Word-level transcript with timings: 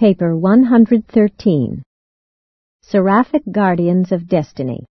Paper 0.00 0.34
113 0.34 1.82
Seraphic 2.80 3.42
Guardians 3.52 4.10
of 4.12 4.28
Destiny 4.28 4.86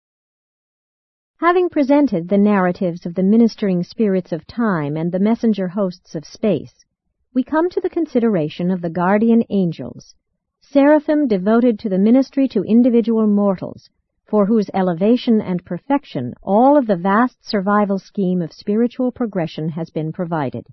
Having 1.41 1.69
presented 1.69 2.27
the 2.27 2.39
narratives 2.39 3.05
of 3.05 3.15
the 3.15 3.23
ministering 3.23 3.83
spirits 3.83 4.33
of 4.33 4.47
time 4.47 4.97
and 4.97 5.13
the 5.13 5.19
messenger 5.19 5.69
hosts 5.69 6.15
of 6.15 6.25
space, 6.25 6.87
we 7.35 7.43
come 7.43 7.69
to 7.69 7.83
the 7.83 7.91
consideration 7.91 8.71
of 8.71 8.81
the 8.81 8.89
guardian 8.89 9.43
angels, 9.51 10.15
seraphim 10.63 11.29
devoted 11.29 11.79
to 11.81 11.91
the 11.91 11.99
ministry 11.99 12.49
to 12.49 12.63
individual 12.63 13.27
mortals, 13.27 13.91
for 14.25 14.47
whose 14.47 14.71
elevation 14.73 15.39
and 15.43 15.67
perfection 15.67 16.33
all 16.43 16.79
of 16.79 16.87
the 16.87 16.97
vast 16.97 17.47
survival 17.47 17.99
scheme 17.99 18.41
of 18.41 18.55
spiritual 18.55 19.13
progression 19.13 19.69
has 19.69 19.91
been 19.91 20.13
provided. 20.13 20.65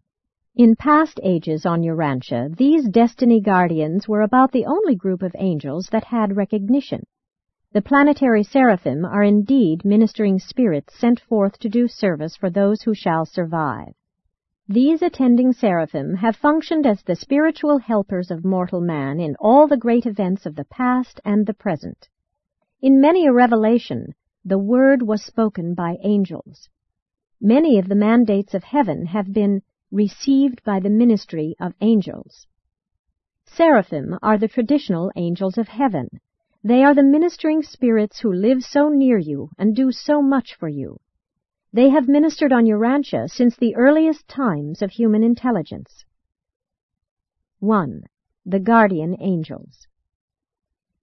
In 0.56 0.76
past 0.76 1.18
ages 1.24 1.66
on 1.66 1.82
Urantia, 1.82 2.50
these 2.58 2.90
destiny 2.90 3.40
guardians 3.40 4.10
were 4.10 4.22
about 4.22 4.52
the 4.52 4.66
only 4.66 4.96
group 4.96 5.22
of 5.22 5.34
angels 5.40 5.88
that 5.94 6.04
had 6.04 6.36
recognition. 6.36 7.06
The 7.72 7.82
planetary 7.82 8.44
seraphim 8.44 9.06
are 9.06 9.24
indeed 9.24 9.86
ministering 9.86 10.40
spirits 10.40 11.00
sent 11.00 11.22
forth 11.22 11.58
to 11.60 11.70
do 11.70 11.88
service 11.88 12.36
for 12.36 12.50
those 12.50 12.82
who 12.82 12.94
shall 12.94 13.26
survive. 13.26 13.94
These 14.68 15.02
attending 15.02 15.54
seraphim 15.54 16.16
have 16.16 16.36
functioned 16.36 16.86
as 16.86 17.02
the 17.02 17.16
spiritual 17.16 17.78
helpers 17.78 18.30
of 18.30 18.44
mortal 18.44 18.82
man 18.82 19.22
in 19.22 19.38
all 19.40 19.70
the 19.70 19.78
great 19.78 20.06
events 20.06 20.46
of 20.46 20.56
the 20.56 20.66
past 20.66 21.22
and 21.24 21.46
the 21.46 21.54
present. 21.54 22.10
In 22.82 23.00
many 23.00 23.26
a 23.26 23.32
revelation, 23.32 24.16
the 24.44 24.60
word 24.60 25.02
was 25.02 25.24
spoken 25.24 25.76
by 25.76 25.96
angels. 26.04 26.68
Many 27.40 27.80
of 27.80 27.88
the 27.88 27.96
mandates 27.96 28.54
of 28.54 28.66
heaven 28.66 29.06
have 29.06 29.32
been 29.32 29.62
received 29.92 30.64
by 30.64 30.80
the 30.80 30.90
ministry 30.90 31.56
of 31.60 31.74
angels. 31.82 32.48
Seraphim 33.46 34.18
are 34.22 34.38
the 34.38 34.48
traditional 34.48 35.12
angels 35.18 35.58
of 35.58 35.68
heaven. 35.68 36.08
They 36.64 36.84
are 36.84 36.96
the 36.96 37.04
ministering 37.04 37.64
spirits 37.64 38.20
who 38.20 38.32
live 38.32 38.64
so 38.64 38.88
near 38.88 39.18
you 39.18 39.50
and 39.58 39.76
do 39.76 39.92
so 39.92 40.22
much 40.22 40.56
for 40.56 40.70
you. 40.70 41.00
They 41.74 41.90
have 41.90 42.08
ministered 42.08 42.54
on 42.54 42.66
Urantia 42.66 43.30
since 43.30 43.58
the 43.58 43.76
earliest 43.76 44.28
times 44.28 44.82
of 44.82 44.92
human 44.92 45.24
intelligence. 45.24 46.06
1. 47.60 48.04
The 48.46 48.60
Guardian 48.60 49.18
Angels 49.20 49.88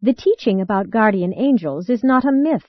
The 0.00 0.14
teaching 0.14 0.60
about 0.60 0.90
guardian 0.90 1.32
angels 1.34 1.88
is 1.88 2.02
not 2.02 2.24
a 2.24 2.32
myth. 2.32 2.68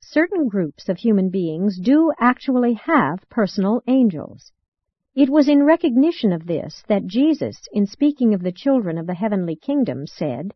Certain 0.00 0.48
groups 0.48 0.88
of 0.88 0.98
human 0.98 1.30
beings 1.30 1.78
do 1.78 2.12
actually 2.20 2.74
have 2.74 3.28
personal 3.28 3.82
angels. 3.86 4.52
It 5.14 5.30
was 5.30 5.48
in 5.48 5.64
recognition 5.64 6.32
of 6.32 6.46
this 6.46 6.84
that 6.88 7.06
Jesus, 7.06 7.66
in 7.72 7.86
speaking 7.86 8.34
of 8.34 8.42
the 8.42 8.52
children 8.52 8.98
of 8.98 9.06
the 9.06 9.14
heavenly 9.14 9.56
kingdom, 9.56 10.06
said, 10.06 10.52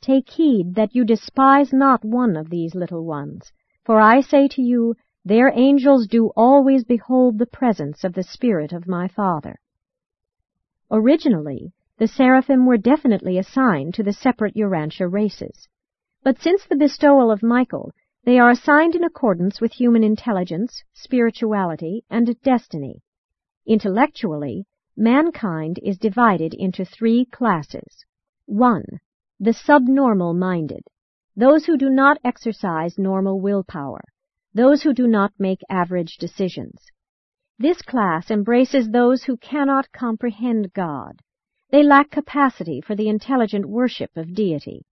Take 0.00 0.30
heed 0.30 0.76
that 0.76 0.94
you 0.94 1.04
despise 1.04 1.72
not 1.72 2.04
one 2.04 2.36
of 2.36 2.50
these 2.50 2.74
little 2.74 3.04
ones, 3.04 3.52
for 3.84 4.00
I 4.00 4.20
say 4.20 4.46
to 4.48 4.62
you, 4.62 4.94
their 5.24 5.50
angels 5.52 6.06
do 6.06 6.30
always 6.36 6.84
behold 6.84 7.38
the 7.38 7.46
presence 7.46 8.04
of 8.04 8.12
the 8.14 8.22
Spirit 8.22 8.72
of 8.72 8.86
my 8.86 9.08
Father. 9.08 9.58
Originally, 10.90 11.72
the 11.98 12.06
seraphim 12.06 12.64
were 12.64 12.78
definitely 12.78 13.36
assigned 13.36 13.92
to 13.94 14.02
the 14.04 14.12
separate 14.12 14.54
Urantia 14.54 15.12
races. 15.12 15.68
But 16.22 16.40
since 16.40 16.64
the 16.64 16.76
bestowal 16.76 17.30
of 17.30 17.42
Michael, 17.42 17.92
they 18.24 18.38
are 18.38 18.50
assigned 18.50 18.94
in 18.94 19.02
accordance 19.02 19.60
with 19.60 19.72
human 19.72 20.04
intelligence, 20.04 20.84
spirituality, 20.92 22.04
and 22.08 22.40
destiny. 22.42 23.02
Intellectually, 23.68 24.64
mankind 24.96 25.78
is 25.82 25.98
divided 25.98 26.54
into 26.54 26.86
three 26.86 27.26
classes. 27.26 28.06
1. 28.46 28.82
The 29.40 29.52
subnormal 29.52 30.32
minded, 30.32 30.84
those 31.36 31.66
who 31.66 31.76
do 31.76 31.90
not 31.90 32.16
exercise 32.24 32.96
normal 32.96 33.42
willpower, 33.42 34.00
those 34.54 34.82
who 34.82 34.94
do 34.94 35.06
not 35.06 35.34
make 35.38 35.60
average 35.68 36.16
decisions. 36.16 36.86
This 37.58 37.82
class 37.82 38.30
embraces 38.30 38.88
those 38.88 39.24
who 39.24 39.36
cannot 39.36 39.92
comprehend 39.92 40.72
God. 40.72 41.20
They 41.68 41.82
lack 41.82 42.10
capacity 42.10 42.80
for 42.80 42.96
the 42.96 43.10
intelligent 43.10 43.66
worship 43.66 44.16
of 44.16 44.34
deity. 44.34 44.86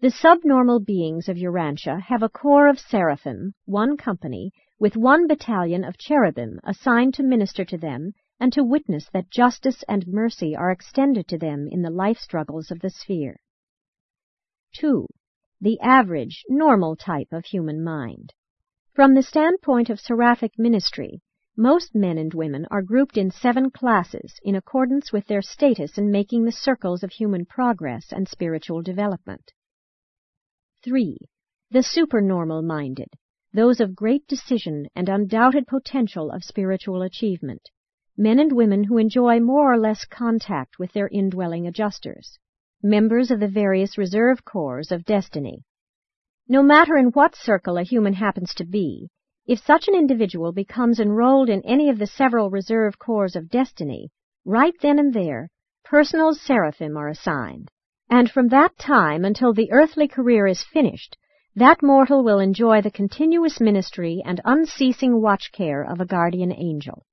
The 0.00 0.10
subnormal 0.10 0.80
beings 0.80 1.28
of 1.28 1.36
Urantia 1.36 2.00
have 2.00 2.24
a 2.24 2.28
corps 2.28 2.66
of 2.66 2.80
seraphim, 2.80 3.54
one 3.66 3.96
company, 3.96 4.50
with 4.80 4.96
one 4.96 5.26
battalion 5.26 5.84
of 5.84 5.98
cherubim 5.98 6.58
assigned 6.64 7.12
to 7.12 7.22
minister 7.22 7.66
to 7.66 7.76
them 7.76 8.14
and 8.40 8.50
to 8.50 8.64
witness 8.64 9.06
that 9.12 9.30
justice 9.30 9.84
and 9.86 10.08
mercy 10.08 10.56
are 10.56 10.70
extended 10.70 11.28
to 11.28 11.36
them 11.36 11.68
in 11.70 11.82
the 11.82 11.90
life 11.90 12.16
struggles 12.16 12.70
of 12.70 12.80
the 12.80 12.88
sphere. 12.88 13.36
2. 14.78 15.06
The 15.60 15.78
average, 15.80 16.44
normal 16.48 16.96
type 16.96 17.28
of 17.30 17.44
human 17.44 17.84
mind. 17.84 18.32
From 18.94 19.14
the 19.14 19.22
standpoint 19.22 19.90
of 19.90 20.00
seraphic 20.00 20.58
ministry, 20.58 21.20
most 21.58 21.94
men 21.94 22.16
and 22.16 22.32
women 22.32 22.66
are 22.70 22.80
grouped 22.80 23.18
in 23.18 23.30
seven 23.30 23.70
classes 23.70 24.40
in 24.42 24.54
accordance 24.54 25.12
with 25.12 25.26
their 25.26 25.42
status 25.42 25.98
in 25.98 26.10
making 26.10 26.44
the 26.44 26.52
circles 26.52 27.02
of 27.02 27.10
human 27.10 27.44
progress 27.44 28.06
and 28.12 28.26
spiritual 28.26 28.80
development. 28.80 29.52
3. 30.84 31.18
The 31.70 31.82
supernormal 31.82 32.62
minded, 32.62 33.08
those 33.52 33.80
of 33.80 33.96
great 33.96 34.26
decision 34.28 34.86
and 34.94 35.08
undoubted 35.08 35.66
potential 35.66 36.30
of 36.30 36.44
spiritual 36.44 37.02
achievement, 37.02 37.68
men 38.16 38.38
and 38.38 38.52
women 38.52 38.84
who 38.84 38.98
enjoy 38.98 39.40
more 39.40 39.72
or 39.72 39.78
less 39.78 40.04
contact 40.04 40.78
with 40.78 40.92
their 40.92 41.08
indwelling 41.08 41.66
adjusters, 41.66 42.38
members 42.82 43.30
of 43.30 43.40
the 43.40 43.48
various 43.48 43.98
reserve 43.98 44.44
corps 44.44 44.90
of 44.90 45.04
destiny. 45.04 45.64
No 46.48 46.62
matter 46.62 46.96
in 46.96 47.06
what 47.06 47.34
circle 47.34 47.76
a 47.76 47.82
human 47.82 48.12
happens 48.14 48.54
to 48.54 48.64
be, 48.64 49.08
if 49.46 49.58
such 49.58 49.88
an 49.88 49.94
individual 49.94 50.52
becomes 50.52 51.00
enrolled 51.00 51.48
in 51.48 51.64
any 51.64 51.88
of 51.88 51.98
the 51.98 52.06
several 52.06 52.50
reserve 52.50 52.98
corps 52.98 53.34
of 53.34 53.50
destiny, 53.50 54.10
right 54.44 54.74
then 54.80 54.98
and 54.98 55.12
there, 55.12 55.48
personal 55.84 56.34
seraphim 56.34 56.96
are 56.96 57.08
assigned, 57.08 57.68
and 58.08 58.30
from 58.30 58.48
that 58.48 58.78
time 58.78 59.24
until 59.24 59.52
the 59.52 59.72
earthly 59.72 60.06
career 60.06 60.46
is 60.46 60.62
finished, 60.62 61.16
that 61.56 61.82
mortal 61.82 62.22
will 62.22 62.38
enjoy 62.38 62.80
the 62.80 62.90
continuous 62.90 63.60
ministry 63.60 64.22
and 64.24 64.40
unceasing 64.44 65.20
watch 65.20 65.50
care 65.52 65.82
of 65.82 66.00
a 66.00 66.06
guardian 66.06 66.52
angel. 66.52 67.04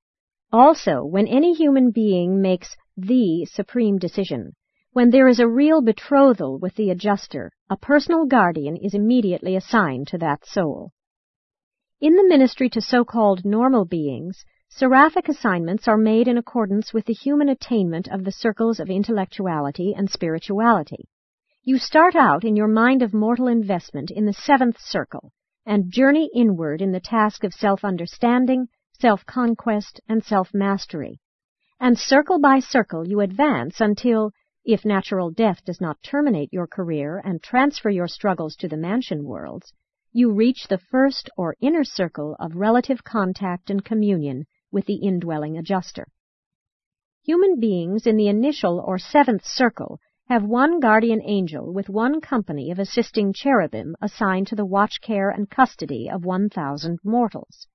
Also, 0.51 1.03
when 1.03 1.27
any 1.27 1.53
human 1.53 1.91
being 1.91 2.41
makes 2.41 2.75
the 2.95 3.45
supreme 3.45 3.97
decision, 3.97 4.53
when 4.93 5.09
there 5.09 5.27
is 5.27 5.39
a 5.39 5.47
real 5.47 5.81
betrothal 5.81 6.57
with 6.59 6.75
the 6.75 6.89
adjuster, 6.89 7.51
a 7.69 7.77
personal 7.77 8.25
guardian 8.25 8.77
is 8.77 8.93
immediately 8.93 9.55
assigned 9.55 10.07
to 10.07 10.17
that 10.17 10.45
soul. 10.45 10.91
In 11.99 12.15
the 12.15 12.27
ministry 12.27 12.69
to 12.69 12.81
so-called 12.81 13.43
normal 13.43 13.85
beings, 13.85 14.45
seraphic 14.69 15.29
assignments 15.29 15.87
are 15.87 15.97
made 15.97 16.27
in 16.27 16.37
accordance 16.37 16.93
with 16.93 17.05
the 17.05 17.13
human 17.13 17.49
attainment 17.49 18.07
of 18.07 18.23
the 18.23 18.31
circles 18.31 18.79
of 18.79 18.89
intellectuality 18.89 19.93
and 19.97 20.09
spirituality. 20.09 21.09
You 21.69 21.79
start 21.79 22.15
out 22.15 22.45
in 22.45 22.55
your 22.55 22.69
mind 22.69 23.01
of 23.01 23.13
mortal 23.13 23.49
investment 23.49 24.09
in 24.09 24.23
the 24.25 24.31
seventh 24.31 24.77
circle 24.79 25.33
and 25.65 25.91
journey 25.91 26.29
inward 26.33 26.81
in 26.81 26.93
the 26.93 27.01
task 27.01 27.43
of 27.43 27.53
self-understanding, 27.53 28.69
self-conquest, 29.01 29.99
and 30.07 30.23
self-mastery. 30.23 31.19
And 31.77 31.99
circle 31.99 32.39
by 32.39 32.59
circle 32.59 33.05
you 33.05 33.19
advance 33.19 33.81
until, 33.81 34.31
if 34.63 34.85
natural 34.85 35.29
death 35.29 35.61
does 35.65 35.81
not 35.81 36.01
terminate 36.01 36.53
your 36.53 36.67
career 36.67 37.21
and 37.25 37.43
transfer 37.43 37.89
your 37.89 38.07
struggles 38.07 38.55
to 38.61 38.69
the 38.69 38.77
mansion 38.77 39.25
worlds, 39.25 39.73
you 40.13 40.31
reach 40.31 40.69
the 40.69 40.79
first 40.89 41.29
or 41.35 41.57
inner 41.59 41.83
circle 41.83 42.37
of 42.39 42.55
relative 42.55 43.03
contact 43.03 43.69
and 43.69 43.83
communion 43.83 44.45
with 44.71 44.85
the 44.85 45.05
indwelling 45.05 45.57
adjuster. 45.57 46.07
Human 47.23 47.59
beings 47.59 48.07
in 48.07 48.15
the 48.15 48.29
initial 48.29 48.81
or 48.87 48.97
seventh 48.97 49.43
circle 49.43 49.99
have 50.29 50.43
one 50.43 50.81
guardian 50.81 51.21
angel 51.23 51.73
with 51.73 51.87
one 51.87 52.19
company 52.19 52.69
of 52.69 52.79
assisting 52.79 53.31
cherubim 53.31 53.95
assigned 54.01 54.45
to 54.45 54.55
the 54.55 54.65
watch 54.65 54.99
care 55.01 55.29
and 55.29 55.49
custody 55.49 56.09
of 56.11 56.25
1,000 56.25 56.99
mortals. 57.01 57.65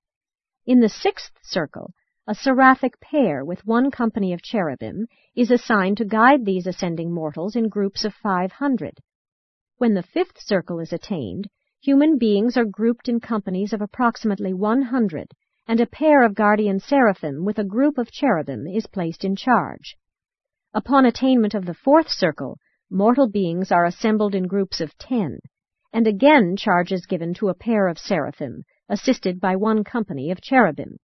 In 0.67 0.79
the 0.79 0.87
sixth 0.87 1.31
circle, 1.41 1.93
a 2.27 2.35
seraphic 2.35 2.99
pair 2.99 3.43
with 3.43 3.65
one 3.65 3.89
company 3.89 4.33
of 4.33 4.43
cherubim 4.43 5.07
is 5.35 5.49
assigned 5.49 5.97
to 5.97 6.05
guide 6.05 6.45
these 6.45 6.67
ascending 6.67 7.11
mortals 7.11 7.55
in 7.55 7.69
groups 7.69 8.05
of 8.05 8.13
500. 8.13 8.99
When 9.77 9.95
the 9.95 10.03
fifth 10.03 10.39
circle 10.39 10.79
is 10.79 10.93
attained, 10.93 11.47
human 11.81 12.19
beings 12.19 12.55
are 12.55 12.65
grouped 12.65 13.09
in 13.09 13.19
companies 13.19 13.73
of 13.73 13.81
approximately 13.81 14.53
100, 14.53 15.31
and 15.67 15.81
a 15.81 15.87
pair 15.87 16.23
of 16.23 16.35
guardian 16.35 16.79
seraphim 16.79 17.45
with 17.45 17.57
a 17.57 17.63
group 17.63 17.97
of 17.97 18.11
cherubim 18.11 18.67
is 18.67 18.85
placed 18.85 19.25
in 19.25 19.35
charge. 19.35 19.97
Upon 20.75 21.05
attainment 21.05 21.53
of 21.53 21.67
the 21.67 21.75
fourth 21.75 22.09
circle, 22.09 22.57
mortal 22.89 23.29
beings 23.29 23.71
are 23.71 23.85
assembled 23.85 24.33
in 24.33 24.47
groups 24.47 24.81
of 24.81 24.97
ten, 24.97 25.37
and 25.93 26.07
again 26.07 26.55
charge 26.57 26.91
is 26.91 27.05
given 27.05 27.35
to 27.35 27.49
a 27.49 27.53
pair 27.53 27.87
of 27.87 27.99
seraphim, 27.99 28.63
assisted 28.89 29.39
by 29.39 29.55
one 29.55 29.83
company 29.83 30.31
of 30.31 30.41
cherubim. 30.41 30.97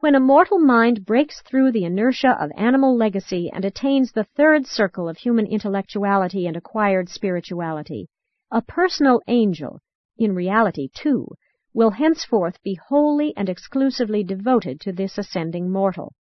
When 0.00 0.16
a 0.16 0.20
mortal 0.20 0.58
mind 0.58 1.06
breaks 1.06 1.42
through 1.42 1.70
the 1.70 1.84
inertia 1.84 2.36
of 2.40 2.50
animal 2.56 2.96
legacy 2.96 3.48
and 3.54 3.64
attains 3.64 4.10
the 4.10 4.24
third 4.34 4.66
circle 4.66 5.08
of 5.08 5.18
human 5.18 5.46
intellectuality 5.46 6.48
and 6.48 6.56
acquired 6.56 7.08
spirituality, 7.08 8.08
a 8.50 8.62
personal 8.62 9.22
angel, 9.28 9.78
in 10.18 10.34
reality 10.34 10.88
two, 10.92 11.28
will 11.72 11.90
henceforth 11.90 12.60
be 12.64 12.74
wholly 12.88 13.32
and 13.36 13.48
exclusively 13.48 14.24
devoted 14.24 14.80
to 14.80 14.90
this 14.92 15.18
ascending 15.18 15.70
mortal. 15.70 16.14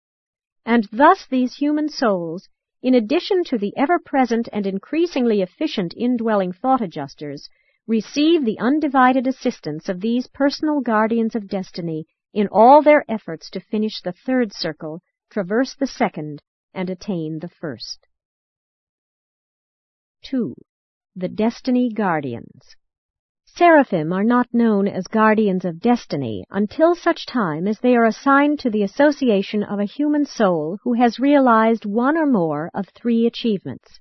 And 0.65 0.89
thus 0.93 1.27
these 1.27 1.57
human 1.57 1.89
souls, 1.89 2.49
in 2.83 2.95
addition 2.95 3.45
to 3.45 3.59
the 3.59 3.73
ever-present 3.77 4.49
and 4.53 4.67
increasingly 4.67 5.41
efficient 5.41 5.95
indwelling 5.97 6.53
thought 6.53 6.81
adjusters, 6.81 7.49
receive 7.87 8.45
the 8.45 8.59
undivided 8.59 9.27
assistance 9.27 9.89
of 9.89 10.01
these 10.01 10.29
personal 10.29 10.81
guardians 10.81 11.35
of 11.35 11.49
destiny 11.49 12.07
in 12.33 12.49
all 12.49 12.83
their 12.83 13.05
efforts 13.09 13.51
to 13.51 13.61
finish 13.61 14.01
the 14.01 14.13
third 14.13 14.53
circle, 14.53 15.01
traverse 15.31 15.75
the 15.75 15.87
second, 15.87 16.43
and 16.75 16.89
attain 16.89 17.39
the 17.41 17.49
first. 17.49 18.07
2. 20.23 20.55
The 21.17 21.29
Destiny 21.29 21.93
Guardians 21.93 22.77
Seraphim 23.55 24.15
are 24.15 24.25
not 24.25 24.49
known 24.55 24.89
as 24.89 25.07
guardians 25.07 25.67
of 25.67 25.79
destiny 25.79 26.43
until 26.51 26.95
such 26.95 27.27
time 27.27 27.69
as 27.69 27.79
they 27.81 27.95
are 27.95 28.07
assigned 28.07 28.59
to 28.61 28.71
the 28.71 28.83
association 28.83 29.63
of 29.63 29.79
a 29.79 29.85
human 29.85 30.25
soul 30.25 30.79
who 30.83 30.95
has 30.95 31.21
realized 31.21 31.85
one 31.85 32.17
or 32.17 32.25
more 32.25 32.71
of 32.73 32.89
three 32.89 33.27
achievements, 33.27 34.01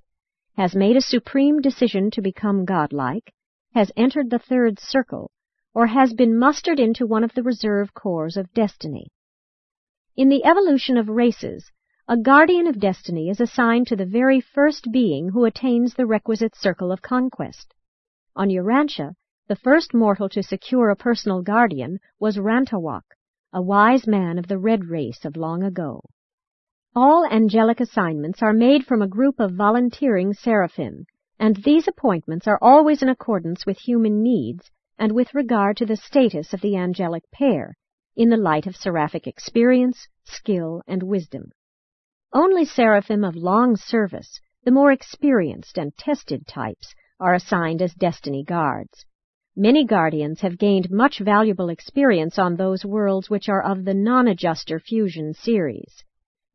has 0.56 0.74
made 0.74 0.96
a 0.96 1.02
supreme 1.02 1.60
decision 1.60 2.10
to 2.10 2.22
become 2.22 2.64
godlike, 2.64 3.30
has 3.74 3.92
entered 3.94 4.30
the 4.30 4.38
third 4.38 4.80
circle, 4.80 5.30
or 5.74 5.86
has 5.86 6.14
been 6.14 6.38
mustered 6.38 6.80
into 6.80 7.06
one 7.06 7.22
of 7.22 7.34
the 7.34 7.42
reserve 7.42 7.92
corps 7.92 8.38
of 8.38 8.54
destiny. 8.54 9.08
In 10.16 10.30
the 10.30 10.46
evolution 10.46 10.96
of 10.96 11.10
races, 11.10 11.70
a 12.08 12.16
guardian 12.16 12.66
of 12.66 12.80
destiny 12.80 13.28
is 13.28 13.38
assigned 13.38 13.86
to 13.88 13.96
the 13.96 14.06
very 14.06 14.40
first 14.40 14.90
being 14.90 15.28
who 15.28 15.44
attains 15.44 15.92
the 15.92 16.06
requisite 16.06 16.56
circle 16.56 16.90
of 16.90 17.02
conquest. 17.02 17.74
On 18.34 18.48
Urantia, 18.48 19.14
the 19.52 19.56
first 19.56 19.92
mortal 19.92 20.30
to 20.30 20.42
secure 20.42 20.88
a 20.88 20.96
personal 20.96 21.42
guardian 21.42 22.00
was 22.18 22.38
Rantowoc, 22.38 23.02
a 23.52 23.60
wise 23.60 24.06
man 24.06 24.38
of 24.38 24.46
the 24.46 24.56
red 24.56 24.86
race 24.86 25.26
of 25.26 25.36
long 25.36 25.62
ago. 25.62 26.00
All 26.96 27.26
angelic 27.30 27.78
assignments 27.78 28.42
are 28.42 28.54
made 28.54 28.86
from 28.86 29.02
a 29.02 29.06
group 29.06 29.38
of 29.38 29.52
volunteering 29.52 30.32
seraphim, 30.32 31.04
and 31.38 31.56
these 31.56 31.86
appointments 31.86 32.46
are 32.46 32.58
always 32.62 33.02
in 33.02 33.10
accordance 33.10 33.66
with 33.66 33.76
human 33.76 34.22
needs 34.22 34.70
and 34.98 35.12
with 35.12 35.34
regard 35.34 35.76
to 35.76 35.84
the 35.84 35.96
status 35.96 36.54
of 36.54 36.62
the 36.62 36.74
angelic 36.74 37.30
pair, 37.30 37.76
in 38.16 38.30
the 38.30 38.38
light 38.38 38.66
of 38.66 38.74
seraphic 38.74 39.26
experience, 39.26 40.08
skill, 40.24 40.80
and 40.86 41.02
wisdom. 41.02 41.50
Only 42.32 42.64
seraphim 42.64 43.22
of 43.22 43.36
long 43.36 43.76
service, 43.76 44.40
the 44.64 44.70
more 44.70 44.92
experienced 44.92 45.76
and 45.76 45.94
tested 45.94 46.46
types, 46.46 46.94
are 47.20 47.34
assigned 47.34 47.82
as 47.82 47.92
destiny 47.92 48.44
guards. 48.44 49.04
Many 49.56 49.84
guardians 49.84 50.40
have 50.40 50.56
gained 50.56 50.90
much 50.90 51.18
valuable 51.18 51.68
experience 51.68 52.38
on 52.38 52.56
those 52.56 52.86
worlds 52.86 53.28
which 53.28 53.50
are 53.50 53.62
of 53.62 53.84
the 53.84 53.92
non-adjuster 53.92 54.78
fusion 54.80 55.34
series. 55.34 56.02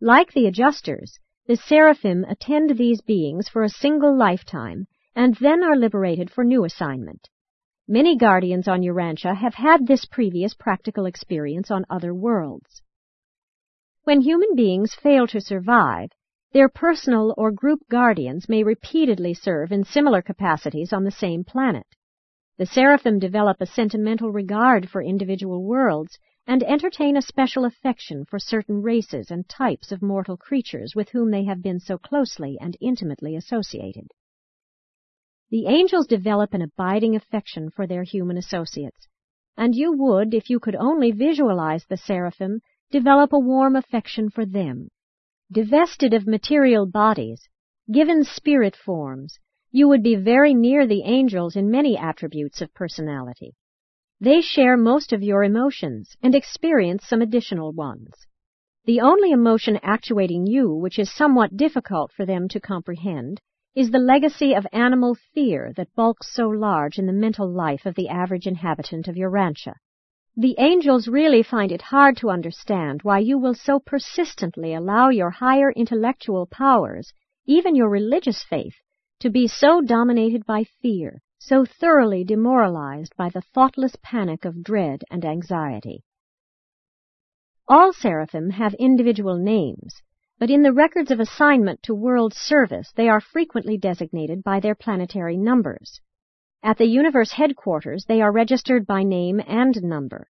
Like 0.02 0.34
the 0.34 0.48
adjusters, 0.48 1.20
the 1.46 1.58
seraphim 1.58 2.26
attend 2.28 2.72
these 2.72 3.02
beings 3.02 3.50
for 3.50 3.62
a 3.62 3.70
single 3.70 4.18
lifetime 4.18 4.88
and 5.16 5.36
then 5.36 5.64
are 5.64 5.76
liberated 5.76 6.32
for 6.32 6.44
new 6.44 6.66
assignment. 6.66 7.30
Many 7.88 8.18
guardians 8.18 8.68
on 8.68 8.82
Urantia 8.82 9.36
have 9.36 9.54
had 9.54 9.86
this 9.86 10.06
previous 10.06 10.56
practical 10.56 11.06
experience 11.06 11.70
on 11.70 11.86
other 11.92 12.16
worlds. 12.16 12.82
When 14.06 14.22
human 14.22 14.56
beings 14.56 14.96
fail 14.96 15.28
to 15.28 15.40
survive, 15.40 16.10
their 16.52 16.68
personal 16.68 17.36
or 17.38 17.52
group 17.52 17.82
guardians 17.92 18.50
may 18.50 18.64
repeatedly 18.64 19.36
serve 19.36 19.72
in 19.72 19.84
similar 19.84 20.24
capacities 20.24 20.92
on 20.92 21.04
the 21.04 21.12
same 21.12 21.44
planet. 21.44 21.86
The 22.58 22.66
seraphim 22.66 23.20
develop 23.20 23.62
a 23.62 23.68
sentimental 23.68 24.32
regard 24.32 24.90
for 24.90 25.04
individual 25.04 25.64
worlds 25.64 26.18
and 26.48 26.64
entertain 26.64 27.16
a 27.16 27.22
special 27.22 27.66
affection 27.66 28.26
for 28.26 28.40
certain 28.40 28.82
races 28.82 29.30
and 29.30 29.48
types 29.48 29.92
of 29.92 30.02
mortal 30.02 30.38
creatures 30.38 30.96
with 30.96 31.10
whom 31.10 31.30
they 31.30 31.44
have 31.44 31.62
been 31.62 31.80
so 31.80 32.00
closely 32.00 32.58
and 32.60 32.76
intimately 32.82 33.36
associated. 33.36 34.08
The 35.52 35.68
angels 35.68 36.08
develop 36.08 36.56
an 36.56 36.64
abiding 36.64 37.16
affection 37.16 37.70
for 37.70 37.86
their 37.86 38.04
human 38.04 38.38
associates, 38.38 39.08
and 39.56 39.76
you 39.76 39.94
would, 39.94 40.34
if 40.34 40.50
you 40.50 40.60
could 40.60 40.76
only 40.76 41.12
visualize 41.12 41.86
the 41.86 41.98
seraphim, 41.98 42.62
develop 42.90 43.34
a 43.34 43.40
warm 43.40 43.76
affection 43.76 44.32
for 44.32 44.46
them. 44.48 44.90
Divested 45.52 46.14
of 46.14 46.26
material 46.26 46.88
bodies, 46.88 47.48
given 47.92 48.24
spirit 48.24 48.76
forms, 48.76 49.38
you 49.72 49.88
would 49.88 50.02
be 50.02 50.16
very 50.16 50.54
near 50.54 50.88
the 50.88 51.04
angels 51.04 51.56
in 51.56 51.70
many 51.70 51.98
attributes 51.98 52.62
of 52.62 52.74
personality. 52.74 53.56
They 54.20 54.42
share 54.42 54.78
most 54.78 55.14
of 55.14 55.22
your 55.22 55.44
emotions 55.44 56.16
and 56.24 56.34
experience 56.34 57.06
some 57.06 57.22
additional 57.22 57.72
ones. 57.72 58.26
The 58.86 59.02
only 59.02 59.32
emotion 59.32 59.80
actuating 59.84 60.48
you, 60.48 60.74
which 60.74 60.98
is 60.98 61.14
somewhat 61.14 61.58
difficult 61.58 62.12
for 62.14 62.26
them 62.26 62.48
to 62.48 62.60
comprehend, 62.60 63.42
is 63.76 63.92
the 63.92 64.00
legacy 64.00 64.54
of 64.54 64.66
animal 64.72 65.16
fear 65.36 65.72
that 65.76 65.94
bulks 65.94 66.34
so 66.34 66.48
large 66.48 66.98
in 66.98 67.06
the 67.06 67.14
mental 67.14 67.48
life 67.48 67.86
of 67.86 67.94
the 67.96 68.10
average 68.10 68.48
inhabitant 68.48 69.08
of 69.08 69.16
Urantia. 69.16 69.76
The 70.36 70.56
angels 70.58 71.08
really 71.08 71.44
find 71.44 71.72
it 71.72 71.82
hard 71.82 72.18
to 72.18 72.30
understand 72.30 73.02
why 73.04 73.20
you 73.20 73.38
will 73.38 73.54
so 73.54 73.80
persistently 73.80 74.74
allow 74.74 75.10
your 75.10 75.30
higher 75.30 75.72
intellectual 75.72 76.48
powers, 76.48 77.12
even 77.46 77.76
your 77.76 77.90
religious 77.90 78.44
faith, 78.44 78.76
to 79.20 79.30
be 79.30 79.48
so 79.48 79.82
dominated 79.82 80.46
by 80.46 80.64
fear, 80.82 81.22
so 81.40 81.66
thoroughly 81.66 82.24
demoralized 82.24 83.16
by 83.18 83.30
the 83.30 83.42
thoughtless 83.42 83.96
panic 84.04 84.46
of 84.46 84.64
dread 84.64 85.04
and 85.10 85.26
anxiety. 85.26 86.04
All 87.68 87.92
seraphim 87.94 88.52
have 88.52 88.74
individual 88.76 89.38
names, 89.38 90.02
but 90.40 90.52
in 90.52 90.62
the 90.62 90.72
records 90.72 91.10
of 91.10 91.20
assignment 91.20 91.82
to 91.84 91.96
world 91.96 92.34
service 92.34 92.92
they 92.96 93.10
are 93.10 93.20
frequently 93.20 93.78
designated 93.78 94.44
by 94.44 94.60
their 94.60 94.76
planetary 94.76 95.36
numbers. 95.36 96.00
At 96.62 96.78
the 96.78 96.86
universe 96.86 97.32
headquarters 97.32 98.06
they 98.08 98.22
are 98.22 98.32
registered 98.32 98.86
by 98.86 99.04
name 99.04 99.42
and 99.48 99.82
number. 99.82 100.30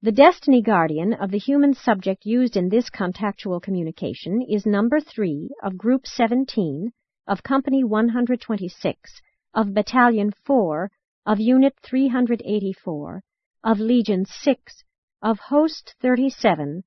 The 0.00 0.12
destiny 0.12 0.62
guardian 0.62 1.12
of 1.12 1.30
the 1.30 1.38
human 1.38 1.74
subject 1.74 2.24
used 2.24 2.56
in 2.56 2.68
this 2.68 2.88
contactual 2.88 3.60
communication 3.60 4.40
is 4.40 4.64
number 4.64 5.00
3 5.00 5.50
of 5.62 5.76
group 5.76 6.06
17 6.06 6.92
of 7.28 7.42
Company 7.42 7.82
126, 7.82 9.20
of 9.52 9.74
Battalion 9.74 10.30
4, 10.44 10.88
of 11.26 11.40
Unit 11.40 11.74
384, 11.82 13.20
of 13.64 13.80
Legion 13.80 14.24
6, 14.24 14.84
of 15.22 15.40
Host 15.40 15.96
37, 16.00 16.84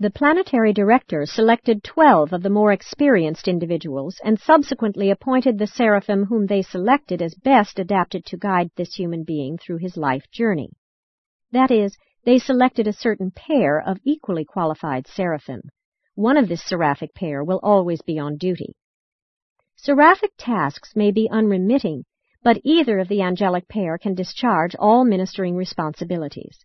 The 0.00 0.10
planetary 0.10 0.72
director 0.72 1.26
selected 1.26 1.82
12 1.82 2.32
of 2.32 2.44
the 2.44 2.50
more 2.50 2.70
experienced 2.70 3.48
individuals 3.48 4.20
and 4.22 4.38
subsequently 4.38 5.10
appointed 5.10 5.58
the 5.58 5.66
seraphim 5.66 6.26
whom 6.26 6.46
they 6.46 6.62
selected 6.62 7.20
as 7.20 7.34
best 7.34 7.80
adapted 7.80 8.24
to 8.26 8.36
guide 8.36 8.70
this 8.76 8.94
human 8.94 9.24
being 9.24 9.58
through 9.58 9.78
his 9.78 9.96
life 9.96 10.30
journey. 10.30 10.70
That 11.50 11.72
is, 11.72 11.98
they 12.24 12.38
selected 12.38 12.86
a 12.86 12.92
certain 12.92 13.32
pair 13.32 13.80
of 13.80 13.98
equally 14.04 14.44
qualified 14.44 15.08
seraphim. 15.08 15.62
One 16.14 16.36
of 16.36 16.48
this 16.48 16.62
seraphic 16.64 17.12
pair 17.12 17.42
will 17.42 17.58
always 17.64 18.00
be 18.00 18.20
on 18.20 18.36
duty. 18.36 18.76
Seraphic 19.74 20.30
tasks 20.38 20.94
may 20.94 21.10
be 21.10 21.28
unremitting, 21.28 22.04
but 22.44 22.60
either 22.62 23.00
of 23.00 23.08
the 23.08 23.22
angelic 23.22 23.66
pair 23.66 23.98
can 23.98 24.14
discharge 24.14 24.76
all 24.76 25.04
ministering 25.04 25.56
responsibilities. 25.56 26.64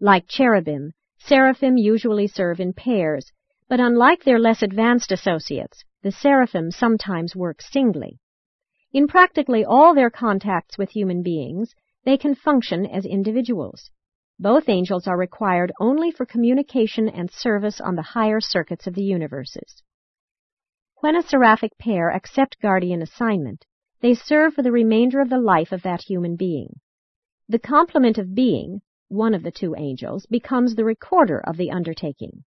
Like 0.00 0.28
cherubim, 0.28 0.92
Seraphim 1.26 1.78
usually 1.78 2.26
serve 2.26 2.60
in 2.60 2.74
pairs, 2.74 3.32
but 3.66 3.80
unlike 3.80 4.24
their 4.24 4.38
less 4.38 4.62
advanced 4.62 5.10
associates, 5.10 5.82
The 6.02 6.12
seraphim 6.12 6.70
sometimes 6.70 7.34
work 7.34 7.62
singly. 7.62 8.18
In 8.92 9.06
practically 9.06 9.64
all 9.64 9.94
their 9.94 10.10
contacts 10.10 10.76
with 10.76 10.90
human 10.90 11.22
beings, 11.22 11.74
they 12.04 12.18
can 12.18 12.34
function 12.34 12.84
as 12.84 13.06
individuals. 13.06 13.90
Both 14.38 14.68
angels 14.68 15.06
are 15.06 15.16
required 15.16 15.72
only 15.80 16.10
for 16.10 16.26
communication 16.26 17.08
and 17.08 17.30
service 17.30 17.80
on 17.80 17.96
the 17.96 18.02
higher 18.02 18.42
circuits 18.42 18.86
of 18.86 18.94
the 18.94 19.02
universes. 19.02 19.82
When 21.00 21.16
a 21.16 21.22
seraphic 21.22 21.78
pair 21.78 22.10
accept 22.10 22.60
guardian 22.60 23.00
assignment, 23.00 23.64
they 24.02 24.12
serve 24.12 24.52
for 24.52 24.62
the 24.62 24.72
remainder 24.72 25.22
of 25.22 25.30
the 25.30 25.40
life 25.40 25.72
of 25.72 25.80
that 25.84 26.02
human 26.02 26.36
being. 26.36 26.80
The 27.48 27.58
complement 27.58 28.18
of 28.18 28.34
being, 28.34 28.82
one 29.08 29.34
of 29.34 29.42
the 29.42 29.50
two 29.50 29.74
angels, 29.76 30.26
becomes 30.26 30.74
the 30.74 30.84
recorder 30.84 31.38
of 31.46 31.56
the 31.56 31.70
undertaking. 31.70 32.44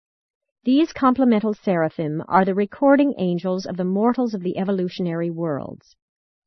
These 0.63 0.91
complemental 0.91 1.53
seraphim 1.53 2.23
are 2.27 2.43
the 2.43 2.53
recording 2.53 3.13
angels 3.17 3.65
of 3.65 3.77
the 3.77 3.85
mortals 3.85 4.33
of 4.33 4.41
the 4.43 4.57
evolutionary 4.57 5.29
worlds. 5.29 5.95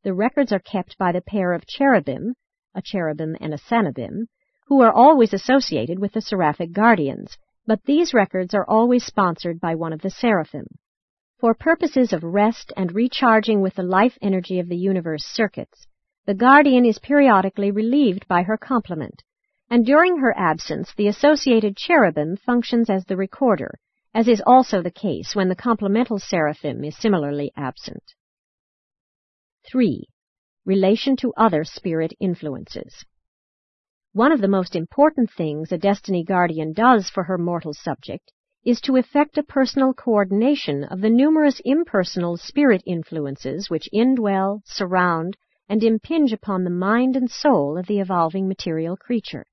The 0.03 0.13
records 0.13 0.53
are 0.53 0.59
kept 0.59 0.99
by 0.99 1.13
the 1.13 1.21
pair 1.23 1.53
of 1.53 1.67
cherubim, 1.67 2.35
a 2.75 2.83
cherubim 2.83 3.37
and 3.41 3.55
a 3.55 3.59
sanobim, 3.59 4.27
who 4.67 4.83
are 4.83 4.93
always 4.93 5.33
associated 5.33 5.99
with 5.99 6.13
the 6.13 6.21
seraphic 6.21 6.73
guardians, 6.73 7.37
but 7.67 7.85
these 7.85 8.13
records 8.15 8.53
are 8.55 8.69
always 8.69 9.05
sponsored 9.05 9.61
by 9.61 9.75
one 9.75 9.93
of 9.93 10.03
the 10.03 10.11
seraphim. 10.11 10.67
For 11.39 11.55
purposes 11.55 12.13
of 12.13 12.23
rest 12.23 12.73
and 12.77 12.93
recharging 12.93 13.63
with 13.63 13.75
the 13.77 13.83
life 13.83 14.19
energy 14.21 14.59
of 14.59 14.69
the 14.69 14.77
universe 14.77 15.25
circuits, 15.25 15.87
the 16.27 16.35
guardian 16.35 16.85
is 16.85 16.99
periodically 16.99 17.71
relieved 17.71 18.29
by 18.29 18.43
her 18.43 18.57
complement, 18.57 19.23
and 19.71 19.87
during 19.87 20.19
her 20.19 20.37
absence 20.37 20.93
the 20.97 21.07
associated 21.07 21.77
cherubim 21.77 22.37
functions 22.37 22.91
as 22.91 23.05
the 23.05 23.17
recorder, 23.17 23.79
as 24.13 24.27
is 24.27 24.43
also 24.45 24.83
the 24.83 24.91
case 24.91 25.35
when 25.35 25.49
the 25.49 25.55
complemental 25.55 26.19
seraphim 26.19 26.83
is 26.83 26.97
similarly 26.99 27.53
absent. 27.57 28.03
3. 29.71 30.05
Relation 30.65 31.15
to 31.17 31.33
other 31.37 31.63
spirit 31.63 32.13
influences. 32.19 33.05
One 34.13 34.33
of 34.33 34.41
the 34.41 34.49
most 34.49 34.75
important 34.75 35.31
things 35.31 35.71
a 35.71 35.79
destiny 35.79 36.25
guardian 36.25 36.73
does 36.73 37.09
for 37.09 37.23
her 37.23 37.39
mortal 37.39 37.73
subject 37.73 38.33
is 38.65 38.81
to 38.81 38.97
effect 38.97 39.39
a 39.39 39.43
personal 39.45 39.95
coordination 39.95 40.83
of 40.83 41.01
the 41.01 41.09
numerous 41.09 41.61
impersonal 41.65 42.37
spirit 42.37 42.83
influences 42.87 43.71
which 43.71 43.89
indwell, 43.95 44.63
surround, 44.65 45.37
and 45.69 45.85
impinge 45.85 46.33
upon 46.33 46.65
the 46.65 46.71
mind 46.71 47.15
and 47.15 47.31
soul 47.31 47.79
of 47.79 47.87
the 47.87 48.01
evolving 48.01 48.49
material 48.49 48.97
creature. 48.97 49.47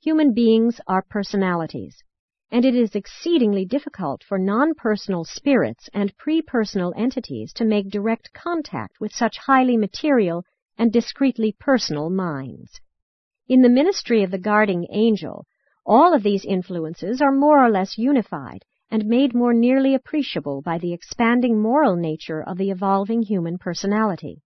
Human 0.00 0.32
beings 0.32 0.80
are 0.86 1.02
personalities, 1.02 2.04
and 2.52 2.64
it 2.64 2.76
is 2.76 2.94
exceedingly 2.94 3.64
difficult 3.64 4.22
for 4.22 4.38
non-personal 4.38 5.24
spirits 5.24 5.90
and 5.92 6.16
pre-personal 6.16 6.94
entities 6.96 7.52
to 7.54 7.64
make 7.64 7.90
direct 7.90 8.32
contact 8.32 9.00
with 9.00 9.12
such 9.12 9.38
highly 9.38 9.76
material 9.76 10.44
and 10.78 10.92
discretely 10.92 11.56
personal 11.58 12.10
minds. 12.10 12.80
In 13.48 13.62
the 13.62 13.68
ministry 13.68 14.22
of 14.22 14.30
the 14.30 14.38
guarding 14.38 14.86
angel, 14.92 15.46
all 15.84 16.14
of 16.14 16.22
these 16.22 16.44
influences 16.44 17.20
are 17.20 17.32
more 17.32 17.60
or 17.60 17.68
less 17.68 17.98
unified 17.98 18.64
and 18.92 19.04
made 19.04 19.34
more 19.34 19.52
nearly 19.52 19.94
appreciable 19.94 20.62
by 20.62 20.78
the 20.78 20.92
expanding 20.92 21.60
moral 21.60 21.96
nature 21.96 22.40
of 22.40 22.56
the 22.56 22.70
evolving 22.70 23.22
human 23.22 23.58
personality. 23.58 24.42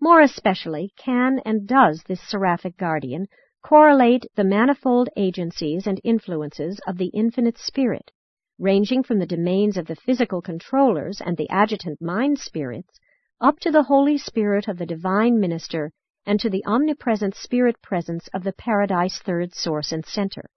More 0.00 0.22
especially 0.22 0.92
can 0.96 1.38
and 1.44 1.68
does 1.68 2.02
this 2.06 2.26
seraphic 2.26 2.78
guardian 2.78 3.26
correlate 3.64 4.26
the 4.36 4.44
manifold 4.44 5.08
agencies 5.16 5.86
and 5.86 5.98
influences 6.04 6.78
of 6.86 6.98
the 6.98 7.10
infinite 7.14 7.56
spirit, 7.56 8.10
ranging 8.58 9.02
from 9.02 9.18
the 9.18 9.26
domains 9.26 9.78
of 9.78 9.86
the 9.86 9.96
physical 9.96 10.42
controllers 10.42 11.18
and 11.24 11.38
the 11.38 11.48
adjutant 11.48 11.98
mind 11.98 12.38
spirits 12.38 13.00
up 13.40 13.58
to 13.58 13.70
the 13.70 13.84
Holy 13.84 14.18
Spirit 14.18 14.68
of 14.68 14.76
the 14.76 14.84
divine 14.84 15.40
minister 15.40 15.90
and 16.26 16.38
to 16.38 16.50
the 16.50 16.62
omnipresent 16.66 17.34
spirit 17.34 17.80
presence 17.80 18.28
of 18.34 18.44
the 18.44 18.52
paradise 18.52 19.18
third 19.20 19.54
source 19.54 19.92
and 19.92 20.04
center. 20.04 20.50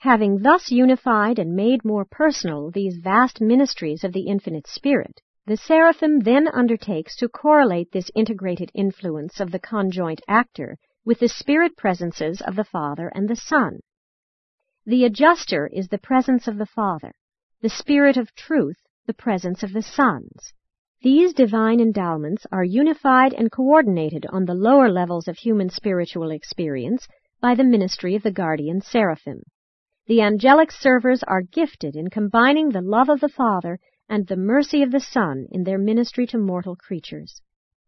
Having 0.00 0.42
thus 0.42 0.70
unified 0.70 1.38
and 1.38 1.56
made 1.56 1.86
more 1.86 2.04
personal 2.04 2.70
these 2.70 2.98
vast 3.02 3.40
ministries 3.40 4.04
of 4.04 4.12
the 4.12 4.26
infinite 4.26 4.66
spirit, 4.66 5.22
the 5.46 5.56
seraphim 5.56 6.20
then 6.20 6.46
undertakes 6.48 7.16
to 7.16 7.30
correlate 7.30 7.92
this 7.92 8.10
integrated 8.14 8.70
influence 8.74 9.40
of 9.40 9.52
the 9.52 9.58
conjoint 9.58 10.20
actor 10.28 10.76
with 11.04 11.18
the 11.18 11.28
spirit 11.28 11.76
presences 11.76 12.40
of 12.40 12.56
the 12.56 12.64
Father 12.64 13.08
and 13.14 13.28
the 13.28 13.36
Son. 13.36 13.80
The 14.86 15.04
adjuster 15.04 15.68
is 15.72 15.88
the 15.88 15.98
presence 15.98 16.48
of 16.48 16.58
the 16.58 16.66
Father, 16.66 17.12
the 17.60 17.68
Spirit 17.68 18.16
of 18.16 18.34
truth, 18.34 18.78
the 19.06 19.14
presence 19.14 19.62
of 19.62 19.72
the 19.72 19.82
sons. 19.82 20.52
These 21.02 21.34
divine 21.34 21.80
endowments 21.80 22.46
are 22.52 22.62
unified 22.62 23.34
and 23.34 23.50
coordinated 23.50 24.26
on 24.30 24.44
the 24.44 24.54
lower 24.54 24.88
levels 24.88 25.26
of 25.26 25.36
human 25.36 25.70
spiritual 25.70 26.30
experience 26.30 27.08
by 27.40 27.56
the 27.56 27.64
ministry 27.64 28.14
of 28.14 28.22
the 28.22 28.30
guardian 28.30 28.80
seraphim. 28.80 29.42
The 30.06 30.20
angelic 30.20 30.70
servers 30.70 31.24
are 31.24 31.42
gifted 31.42 31.96
in 31.96 32.10
combining 32.10 32.68
the 32.68 32.80
love 32.80 33.08
of 33.08 33.18
the 33.18 33.28
Father 33.28 33.80
and 34.08 34.26
the 34.26 34.36
mercy 34.36 34.82
of 34.82 34.92
the 34.92 35.00
Son 35.00 35.46
in 35.50 35.64
their 35.64 35.78
ministry 35.78 36.26
to 36.28 36.38
mortal 36.38 36.76
creatures. 36.76 37.40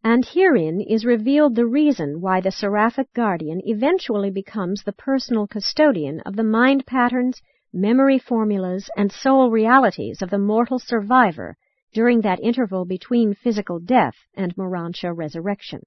And 0.06 0.23
herein 0.26 0.82
is 0.82 1.06
revealed 1.06 1.54
the 1.54 1.64
reason 1.64 2.20
why 2.20 2.42
the 2.42 2.50
seraphic 2.50 3.11
guardian 3.14 3.62
eventually 3.64 4.30
becomes 4.30 4.82
the 4.82 4.92
personal 4.92 5.46
custodian 5.46 6.20
of 6.26 6.37
the 6.37 6.44
mind 6.44 6.84
patterns, 6.84 7.40
memory 7.73 8.18
formulas, 8.18 8.90
and 8.99 9.11
soul 9.11 9.50
realities 9.50 10.20
of 10.20 10.28
the 10.28 10.38
mortal 10.38 10.78
survivor 10.78 11.56
during 11.94 12.20
that 12.20 12.38
interval 12.40 12.84
between 12.84 13.32
physical 13.32 13.80
death 13.80 14.14
and 14.34 14.54
Morontia 14.58 15.11
resurrection. 15.16 15.80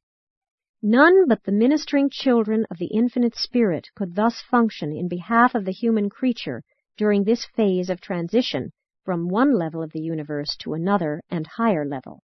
None 0.81 1.27
but 1.27 1.43
the 1.43 1.51
ministering 1.51 2.09
children 2.09 2.65
of 2.71 2.79
the 2.79 2.88
infinite 2.88 3.36
spirit 3.36 3.88
could 3.93 4.15
thus 4.15 4.41
function 4.41 4.91
in 4.91 5.07
behalf 5.07 5.53
of 5.53 5.63
the 5.63 5.71
human 5.71 6.09
creature 6.09 6.63
during 6.97 7.24
this 7.24 7.45
phase 7.45 7.91
of 7.91 8.01
transition 8.01 8.71
from 9.05 9.29
one 9.29 9.53
level 9.53 9.83
of 9.83 9.91
the 9.91 10.01
universe 10.01 10.57
to 10.62 10.74
another 10.74 11.21
and 11.29 11.45
higher 11.45 11.86
level. 11.86 12.24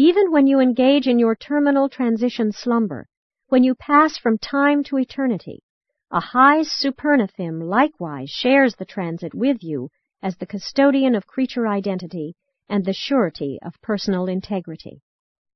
Even 0.00 0.30
when 0.30 0.46
you 0.46 0.60
engage 0.60 1.08
in 1.08 1.18
your 1.18 1.34
terminal 1.34 1.88
transition 1.88 2.52
slumber, 2.52 3.08
when 3.48 3.64
you 3.64 3.74
pass 3.74 4.16
from 4.16 4.38
time 4.38 4.84
to 4.84 4.96
eternity, 4.96 5.64
a 6.12 6.20
high 6.20 6.60
supernaphim 6.60 7.60
likewise 7.60 8.30
shares 8.30 8.76
the 8.76 8.84
transit 8.84 9.34
with 9.34 9.56
you 9.60 9.90
as 10.22 10.36
the 10.36 10.46
custodian 10.46 11.16
of 11.16 11.26
creature 11.26 11.66
identity 11.66 12.36
and 12.68 12.84
the 12.84 12.92
surety 12.92 13.58
of 13.60 13.82
personal 13.82 14.26
integrity. 14.26 15.02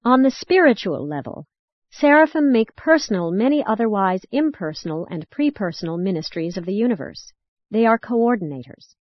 On 0.04 0.22
the 0.22 0.30
spiritual 0.32 1.06
level, 1.06 1.46
seraphim 1.92 2.50
make 2.50 2.74
personal 2.74 3.30
many 3.30 3.62
otherwise 3.64 4.22
impersonal 4.32 5.06
and 5.08 5.30
prepersonal 5.30 6.02
ministries 6.02 6.56
of 6.56 6.66
the 6.66 6.74
universe. 6.74 7.32
They 7.70 7.86
are 7.86 7.96
coordinators. 7.96 8.96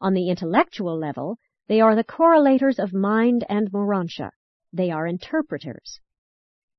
On 0.00 0.12
the 0.12 0.28
intellectual 0.28 0.98
level, 0.98 1.38
they 1.68 1.80
are 1.80 1.94
the 1.94 2.02
correlators 2.02 2.80
of 2.80 2.92
mind 2.92 3.44
and 3.48 3.70
morontia. 3.70 4.32
They 4.72 4.90
are 4.90 5.06
interpreters. 5.06 6.00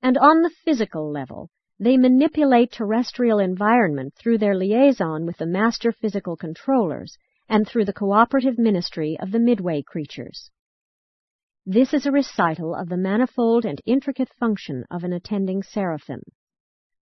And 0.01 0.17
on 0.17 0.41
the 0.41 0.49
physical 0.49 1.11
level, 1.11 1.49
they 1.79 1.97
manipulate 1.97 2.71
terrestrial 2.71 3.39
environment 3.39 4.13
through 4.15 4.37
their 4.37 4.55
liaison 4.55 5.25
with 5.25 5.37
the 5.37 5.45
master 5.45 5.91
physical 5.91 6.35
controllers 6.35 7.17
and 7.49 7.67
through 7.67 7.85
the 7.85 7.93
cooperative 7.93 8.57
ministry 8.57 9.17
of 9.19 9.31
the 9.31 9.39
midway 9.39 9.81
creatures. 9.81 10.49
This 11.65 11.93
is 11.93 12.05
a 12.05 12.11
recital 12.11 12.75
of 12.75 12.89
the 12.89 12.97
manifold 12.97 13.65
and 13.65 13.81
intricate 13.85 14.29
function 14.39 14.85
of 14.91 15.03
an 15.03 15.13
attending 15.13 15.63
seraphim. 15.63 16.21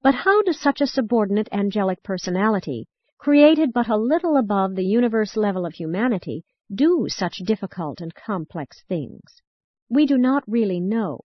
But 0.02 0.14
how 0.14 0.42
does 0.42 0.60
such 0.60 0.80
a 0.80 0.86
subordinate 0.86 1.48
angelic 1.52 2.02
personality, 2.02 2.86
created 3.18 3.72
but 3.72 3.88
a 3.88 3.96
little 3.96 4.36
above 4.36 4.74
the 4.74 4.84
universe 4.84 5.36
level 5.36 5.66
of 5.66 5.74
humanity, 5.74 6.44
do 6.74 7.06
such 7.08 7.38
difficult 7.44 8.00
and 8.00 8.14
complex 8.14 8.82
things? 8.88 9.42
We 9.92 10.06
do 10.06 10.18
not 10.18 10.44
really 10.46 10.78
know, 10.78 11.20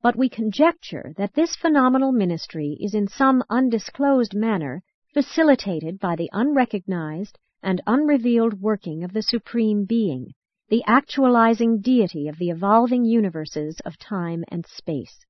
but 0.00 0.14
we 0.14 0.28
conjecture 0.28 1.14
that 1.16 1.34
this 1.34 1.56
phenomenal 1.56 2.12
ministry 2.12 2.78
is 2.80 2.94
in 2.94 3.08
some 3.08 3.42
undisclosed 3.50 4.36
manner 4.36 4.84
facilitated 5.12 5.98
by 5.98 6.14
the 6.14 6.30
unrecognized 6.32 7.40
and 7.60 7.80
unrevealed 7.88 8.60
working 8.60 9.02
of 9.02 9.12
the 9.12 9.22
Supreme 9.22 9.84
Being, 9.84 10.32
the 10.68 10.84
actualizing 10.86 11.80
deity 11.80 12.28
of 12.28 12.38
the 12.38 12.50
evolving 12.50 13.04
universes 13.04 13.80
of 13.84 13.98
time 13.98 14.44
and 14.46 14.64
space. 14.64 15.26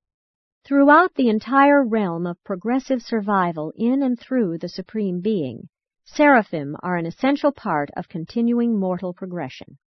Throughout 0.66 1.14
the 1.14 1.30
entire 1.30 1.82
realm 1.82 2.26
of 2.26 2.44
progressive 2.44 3.00
survival 3.00 3.72
in 3.76 4.02
and 4.02 4.20
through 4.20 4.58
the 4.58 4.68
Supreme 4.68 5.22
Being, 5.22 5.70
seraphim 6.04 6.76
are 6.82 6.96
an 6.98 7.06
essential 7.06 7.50
part 7.50 7.88
of 7.96 8.10
continuing 8.10 8.78
mortal 8.78 9.14
progression. 9.14 9.78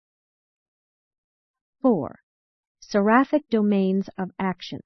4. 1.83 2.21
Seraphic 2.89 3.49
Domains 3.51 4.09
of 4.17 4.31
Action 4.39 4.79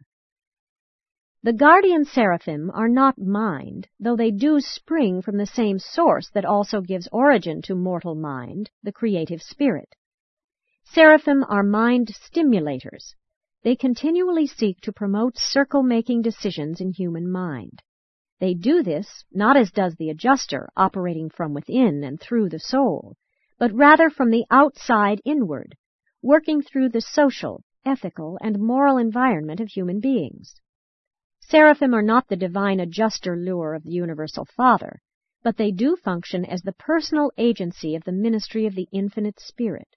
The 1.42 1.52
guardian 1.52 2.06
seraphim 2.06 2.70
are 2.70 2.88
not 2.88 3.18
mind, 3.18 3.88
though 4.00 4.16
they 4.16 4.30
do 4.30 4.58
spring 4.58 5.20
from 5.20 5.36
the 5.36 5.44
same 5.44 5.78
source 5.78 6.30
that 6.30 6.46
also 6.46 6.80
gives 6.80 7.10
origin 7.12 7.60
to 7.60 7.74
mortal 7.74 8.14
mind, 8.14 8.70
the 8.82 8.90
creative 8.90 9.42
spirit. 9.42 9.96
Seraphim 10.82 11.44
are 11.44 11.62
mind 11.62 12.08
stimulators. 12.08 13.16
They 13.64 13.76
continually 13.76 14.46
seek 14.46 14.80
to 14.80 14.94
promote 14.94 15.36
circle-making 15.36 16.22
decisions 16.22 16.80
in 16.80 16.92
human 16.92 17.30
mind. 17.30 17.82
They 18.38 18.54
do 18.54 18.82
this 18.82 19.26
not 19.30 19.58
as 19.58 19.70
does 19.72 19.96
the 19.96 20.08
adjuster, 20.08 20.70
operating 20.74 21.28
from 21.28 21.52
within 21.52 22.02
and 22.02 22.18
through 22.18 22.48
the 22.48 22.60
soul, 22.60 23.18
but 23.58 23.74
rather 23.74 24.08
from 24.08 24.30
the 24.30 24.46
outside 24.50 25.20
inward, 25.26 25.76
working 26.22 26.62
through 26.62 26.88
the 26.88 27.02
social, 27.02 27.62
ethical, 27.84 28.38
and 28.42 28.58
moral 28.58 28.98
environment 28.98 29.60
of 29.60 29.68
human 29.68 30.00
beings. 30.00 30.60
Seraphim 31.40 31.94
are 31.94 32.02
not 32.02 32.28
the 32.28 32.36
divine 32.36 32.78
adjuster 32.78 33.36
lure 33.36 33.74
of 33.74 33.82
the 33.82 33.90
Universal 33.90 34.44
Father, 34.44 35.00
but 35.42 35.56
they 35.56 35.70
do 35.70 35.96
function 35.96 36.44
as 36.44 36.62
the 36.62 36.72
personal 36.72 37.32
agency 37.38 37.94
of 37.94 38.04
the 38.04 38.12
ministry 38.12 38.66
of 38.66 38.74
the 38.74 38.88
Infinite 38.92 39.40
Spirit. 39.40 39.88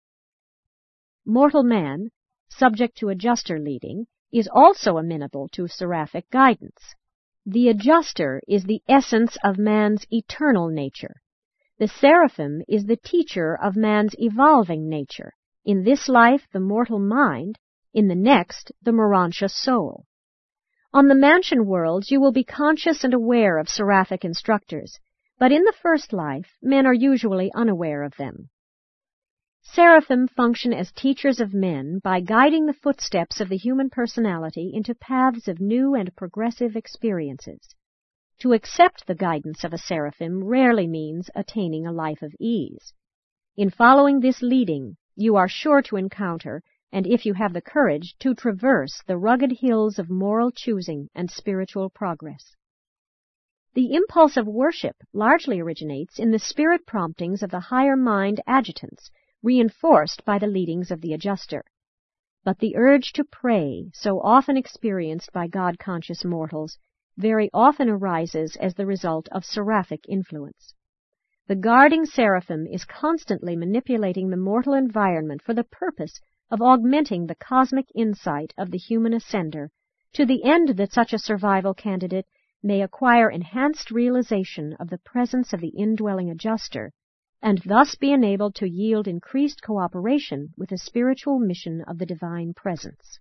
Mortal 1.26 1.64
man, 1.64 2.10
subject 2.50 2.98
to 2.98 3.10
adjuster 3.10 3.60
leading, 3.60 4.08
is 4.32 4.50
also 4.52 4.98
amenable 4.98 5.48
to 5.50 5.68
seraphic 5.68 6.30
guidance. 6.30 6.96
The 7.46 7.68
adjuster 7.68 8.42
is 8.48 8.64
the 8.64 8.82
essence 8.88 9.38
of 9.44 9.58
man's 9.58 10.06
eternal 10.10 10.70
nature. 10.70 11.22
The 11.78 11.88
seraphim 11.88 12.62
is 12.68 12.86
the 12.86 12.96
teacher 12.98 13.58
of 13.62 13.76
man's 13.76 14.16
evolving 14.18 14.88
nature. 14.88 15.34
In 15.66 15.84
this 15.84 16.08
life, 16.08 16.48
the 16.54 16.60
mortal 16.60 17.00
mind, 17.00 17.60
in 17.94 18.08
the 18.08 18.16
next, 18.16 18.72
the 18.82 18.92
Morontia 18.92 19.50
soul. 19.50 20.06
On 20.94 21.08
the 21.08 21.16
mansion 21.16 21.66
worlds, 21.66 22.12
you 22.12 22.20
will 22.20 22.32
be 22.32 22.44
conscious 22.44 23.04
and 23.04 23.14
aware 23.14 23.58
of 23.58 23.70
seraphic 23.70 24.24
instructors, 24.24 25.00
but 25.40 25.52
in 25.52 25.64
the 25.64 25.74
first 25.82 26.14
life, 26.14 26.58
men 26.62 26.86
are 26.86 26.94
usually 26.94 27.52
unaware 27.54 28.04
of 28.04 28.16
them. 28.18 28.50
Seraphim 29.62 30.28
function 30.28 30.74
as 30.74 30.92
teachers 30.92 31.40
of 31.40 31.54
men 31.54 32.00
by 32.04 32.20
guiding 32.20 32.66
the 32.66 32.74
footsteps 32.74 33.40
of 33.40 33.50
the 33.50 33.58
human 33.58 33.90
personality 33.90 34.72
into 34.74 34.94
paths 34.94 35.48
of 35.48 35.62
new 35.62 35.96
and 35.96 36.16
progressive 36.16 36.76
experiences. 36.76 37.74
To 38.40 38.54
accept 38.54 39.08
the 39.08 39.16
guidance 39.16 39.64
of 39.64 39.74
a 39.74 39.78
seraphim 39.78 40.44
rarely 40.44 40.86
means 40.86 41.30
attaining 41.34 41.88
a 41.88 41.94
life 41.94 42.22
of 42.22 42.36
ease. 42.40 42.94
In 43.56 43.70
following 43.70 44.20
this 44.20 44.42
leading, 44.42 44.98
you 45.16 45.38
are 45.38 45.48
sure 45.48 45.82
to 45.84 45.96
encounter, 45.96 46.62
and 46.94 47.08
if 47.08 47.26
you 47.26 47.34
have 47.34 47.54
the 47.54 47.62
courage, 47.62 48.16
to 48.20 48.36
traverse 48.36 49.02
the 49.08 49.18
rugged 49.18 49.52
hills 49.62 49.98
of 49.98 50.12
moral 50.12 50.52
choosing 50.52 51.10
and 51.16 51.32
spiritual 51.32 51.90
progress. 51.90 52.56
The 53.74 53.96
impulse 53.96 54.38
of 54.38 54.46
worship 54.46 54.96
largely 55.12 55.60
originates 55.60 56.20
in 56.20 56.30
the 56.30 56.38
spirit 56.38 56.86
promptings 56.86 57.42
of 57.42 57.50
the 57.50 57.60
higher 57.60 57.98
mind 57.98 58.42
adjutants 58.46 59.10
reinforced 59.42 60.24
by 60.24 60.38
the 60.38 60.46
leadings 60.46 60.92
of 60.92 61.02
the 61.02 61.14
adjuster. 61.14 61.64
But 62.44 62.60
the 62.60 62.76
urge 62.76 63.12
to 63.14 63.24
pray, 63.24 63.90
so 63.94 64.20
often 64.22 64.56
experienced 64.56 65.34
by 65.34 65.48
God-conscious 65.48 66.24
mortals, 66.24 66.78
very 67.18 67.50
often 67.56 67.90
arises 67.90 68.56
as 68.58 68.76
the 68.76 68.86
result 68.86 69.28
of 69.32 69.44
seraphic 69.44 70.02
influence. 70.08 70.76
The 71.48 71.56
guarding 71.56 72.06
seraphim 72.06 72.68
is 72.68 72.86
constantly 72.86 73.56
manipulating 73.56 74.30
the 74.30 74.38
mortal 74.38 74.76
environment 74.76 75.42
for 75.42 75.56
the 75.56 75.64
purpose 75.64 76.20
of 76.52 76.62
augmenting 76.62 77.26
the 77.28 77.36
cosmic 77.36 77.88
insight 77.96 78.54
of 78.58 78.72
the 78.72 78.78
human 78.78 79.14
ascender 79.14 79.70
to 80.14 80.26
the 80.26 80.44
end 80.44 80.70
that 80.70 80.92
such 80.92 81.14
a 81.14 81.20
survival 81.20 81.74
candidate 81.74 82.28
may 82.62 82.82
acquire 82.82 83.30
enhanced 83.30 83.92
realization 83.92 84.74
of 84.80 84.90
the 84.90 84.98
presence 84.98 85.54
of 85.54 85.62
the 85.62 85.76
indwelling 85.78 86.30
adjuster 86.30 86.92
and 87.42 87.62
thus 87.66 87.96
be 87.96 88.14
enabled 88.14 88.56
to 88.56 88.70
yield 88.70 89.06
increased 89.06 89.62
cooperation 89.62 90.54
with 90.58 90.70
the 90.70 90.78
spiritual 90.78 91.40
mission 91.40 91.82
of 91.82 91.98
the 91.98 92.06
divine 92.06 92.54
presence. 92.54 93.20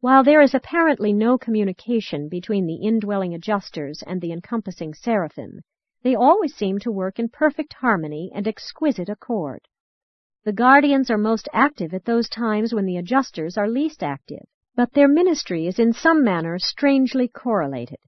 While 0.00 0.24
there 0.24 0.40
is 0.40 0.54
apparently 0.54 1.12
no 1.12 1.36
communication 1.36 2.28
between 2.28 2.66
the 2.66 2.76
indwelling 2.76 3.34
adjusters 3.34 4.02
and 4.06 4.20
the 4.20 4.32
encompassing 4.32 4.94
seraphim, 4.94 5.60
they 6.02 6.14
always 6.14 6.54
seem 6.54 6.78
to 6.80 6.92
work 6.92 7.18
in 7.18 7.28
perfect 7.28 7.74
harmony 7.74 8.30
and 8.34 8.46
exquisite 8.46 9.08
accord. 9.10 9.68
The 10.48 10.54
guardians 10.54 11.10
are 11.10 11.18
most 11.18 11.46
active 11.52 11.92
at 11.92 12.06
those 12.06 12.26
times 12.26 12.72
when 12.72 12.86
the 12.86 12.96
adjusters 12.96 13.58
are 13.58 13.68
least 13.68 14.02
active, 14.02 14.46
but 14.74 14.94
their 14.94 15.06
ministry 15.06 15.66
is 15.66 15.78
in 15.78 15.92
some 15.92 16.24
manner 16.24 16.58
strangely 16.58 17.28
correlated. 17.28 17.98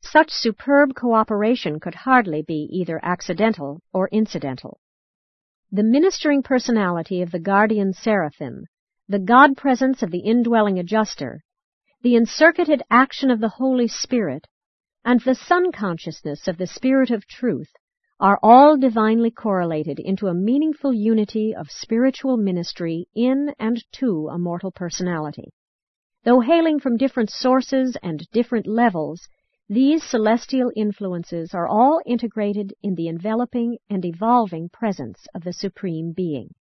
Such 0.00 0.32
superb 0.32 0.96
cooperation 0.96 1.78
could 1.78 1.94
hardly 1.94 2.42
be 2.42 2.68
either 2.72 2.98
accidental 3.04 3.82
or 3.92 4.08
incidental. 4.08 4.80
The 5.70 5.84
ministering 5.84 6.42
personality 6.42 7.22
of 7.22 7.30
the 7.30 7.38
guardian 7.38 7.92
seraphim, 7.92 8.66
the 9.08 9.20
God 9.20 9.56
presence 9.56 10.02
of 10.02 10.10
the 10.10 10.26
indwelling 10.26 10.80
adjuster, 10.80 11.44
the 12.02 12.16
encircuited 12.16 12.82
action 12.90 13.30
of 13.30 13.38
the 13.38 13.60
Holy 13.60 13.86
Spirit, 13.86 14.48
and 15.04 15.20
the 15.20 15.36
Son 15.36 15.70
consciousness 15.70 16.48
of 16.48 16.58
the 16.58 16.66
Spirit 16.66 17.12
of 17.12 17.28
Truth 17.28 17.70
are 18.18 18.38
all 18.42 18.76
divinely 18.76 19.30
correlated 19.30 19.98
into 19.98 20.26
a 20.26 20.34
meaningful 20.34 20.92
unity 20.92 21.54
of 21.54 21.70
spiritual 21.70 22.36
ministry 22.36 23.06
in 23.14 23.54
and 23.58 23.84
to 23.92 24.28
a 24.28 24.38
mortal 24.38 24.70
personality. 24.70 25.52
Though 26.24 26.40
hailing 26.40 26.80
from 26.80 26.96
different 26.96 27.30
sources 27.30 27.96
and 28.02 28.26
different 28.32 28.66
levels, 28.66 29.28
these 29.68 30.02
celestial 30.02 30.72
influences 30.74 31.52
are 31.52 31.68
all 31.68 32.00
integrated 32.06 32.72
in 32.82 32.94
the 32.94 33.08
enveloping 33.08 33.78
and 33.90 34.04
evolving 34.04 34.68
presence 34.68 35.26
of 35.34 35.42
the 35.44 35.52
Supreme 35.52 36.12
Being. 36.12 36.54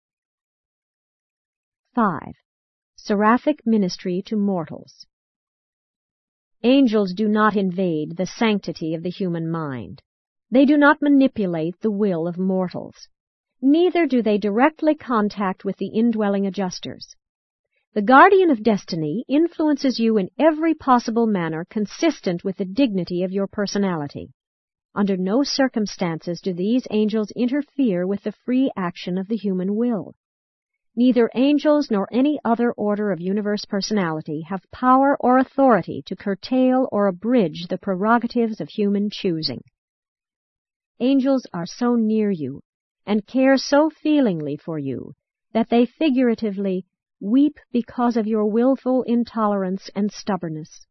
5. 1.95 2.35
Seraphic 2.97 3.67
Ministry 3.67 4.23
to 4.27 4.37
Mortals 4.37 5.07
Angels 6.63 7.13
do 7.13 7.29
not 7.29 7.57
invade 7.57 8.17
the 8.17 8.27
sanctity 8.27 8.95
of 8.95 9.03
the 9.03 9.11
human 9.11 9.51
mind. 9.51 10.03
They 10.55 10.67
do 10.67 10.77
not 10.77 11.03
manipulate 11.03 11.81
the 11.81 11.91
will 11.91 12.29
of 12.29 12.39
mortals. 12.39 13.09
Neither 13.61 14.07
do 14.07 14.23
they 14.23 14.39
directly 14.39 14.95
contact 14.95 15.65
with 15.65 15.79
the 15.79 15.89
indwelling 15.89 16.47
adjusters. 16.47 17.17
The 17.95 18.03
guardian 18.03 18.53
of 18.53 18.63
destiny 18.63 19.25
influences 19.27 19.99
you 19.99 20.17
in 20.17 20.31
every 20.39 20.73
possible 20.73 21.27
manner 21.27 21.65
consistent 21.69 22.45
with 22.45 22.57
the 22.59 22.65
dignity 22.65 23.25
of 23.25 23.33
your 23.33 23.49
personality. 23.49 24.31
Under 24.95 25.17
no 25.17 25.43
circumstances 25.43 26.41
do 26.41 26.53
these 26.53 26.87
angels 26.93 27.33
interfere 27.33 28.07
with 28.07 28.23
the 28.23 28.31
free 28.45 28.71
action 28.77 29.19
of 29.19 29.27
the 29.27 29.37
human 29.37 29.75
will. 29.75 30.15
Neither 30.95 31.33
angels 31.35 31.91
nor 31.91 32.07
any 32.13 32.39
other 32.45 32.71
order 32.71 33.11
of 33.11 33.21
universe 33.21 33.65
personality 33.65 34.43
have 34.43 34.71
power 34.71 35.17
or 35.19 35.39
authority 35.39 36.05
to 36.07 36.15
curtail 36.15 36.89
or 36.93 37.09
abridge 37.09 37.67
the 37.69 37.79
prerogatives 37.79 38.61
of 38.61 38.69
human 38.69 39.11
choosing. 39.11 39.61
Angels 41.01 41.47
are 41.53 41.67
so 41.67 41.97
near 41.97 42.31
you 42.31 42.63
and 43.05 43.27
care 43.27 43.57
so 43.57 43.91
feelingly 43.91 44.57
for 44.57 44.79
you 44.79 45.15
that 45.53 45.69
they 45.69 45.87
figuratively 45.87 46.87
weep 47.21 47.59
because 47.73 48.17
of 48.17 48.27
your 48.27 48.47
willful 48.47 49.03
intolerance 49.03 49.91
and 49.95 50.13
stubbornness. 50.13 50.87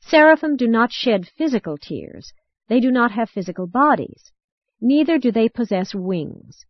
Seraphim 0.00 0.56
do 0.56 0.66
not 0.66 0.90
shed 0.92 1.28
physical 1.28 1.78
tears. 1.78 2.32
They 2.68 2.80
do 2.80 2.90
not 2.90 3.12
have 3.12 3.30
physical 3.30 3.66
bodies. 3.66 4.32
Neither 4.80 5.18
do 5.18 5.30
they 5.30 5.48
possess 5.48 5.94
wings. 5.94 6.64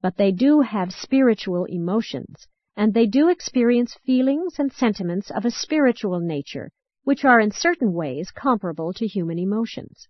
But 0.00 0.16
they 0.16 0.32
do 0.32 0.60
have 0.60 0.92
spiritual 0.92 1.64
emotions, 1.64 2.46
and 2.76 2.92
they 2.92 3.06
do 3.06 3.28
experience 3.28 3.96
feelings 4.04 4.58
and 4.58 4.72
sentiments 4.72 5.30
of 5.30 5.44
a 5.44 5.50
spiritual 5.50 6.20
nature, 6.20 6.70
which 7.04 7.24
are 7.24 7.40
in 7.40 7.50
certain 7.50 7.92
ways 7.92 8.30
comparable 8.30 8.92
to 8.92 9.06
human 9.06 9.38
emotions. 9.38 10.08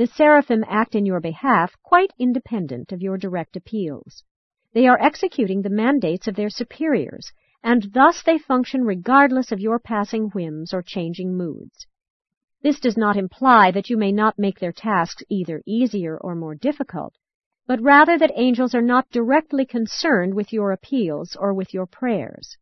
The 0.00 0.06
seraphim 0.06 0.64
act 0.66 0.94
in 0.94 1.04
your 1.04 1.20
behalf 1.20 1.76
quite 1.82 2.14
independent 2.18 2.90
of 2.90 3.02
your 3.02 3.18
direct 3.18 3.54
appeals. 3.54 4.24
They 4.72 4.86
are 4.86 4.98
executing 4.98 5.60
the 5.60 5.68
mandates 5.68 6.26
of 6.26 6.36
their 6.36 6.48
superiors, 6.48 7.30
and 7.62 7.92
thus 7.92 8.22
they 8.22 8.38
function 8.38 8.84
regardless 8.86 9.52
of 9.52 9.60
your 9.60 9.78
passing 9.78 10.30
whims 10.30 10.72
or 10.72 10.80
changing 10.80 11.36
moods. 11.36 11.86
This 12.62 12.80
does 12.80 12.96
not 12.96 13.18
imply 13.18 13.72
that 13.72 13.90
you 13.90 13.98
may 13.98 14.10
not 14.10 14.38
make 14.38 14.58
their 14.58 14.72
tasks 14.72 15.22
either 15.28 15.60
easier 15.66 16.16
or 16.16 16.34
more 16.34 16.54
difficult, 16.54 17.14
but 17.66 17.82
rather 17.82 18.16
that 18.16 18.32
angels 18.36 18.74
are 18.74 18.80
not 18.80 19.10
directly 19.10 19.66
concerned 19.66 20.32
with 20.32 20.50
your 20.50 20.72
appeals 20.72 21.36
or 21.38 21.52
with 21.52 21.74
your 21.74 21.84
prayers. 21.84 22.56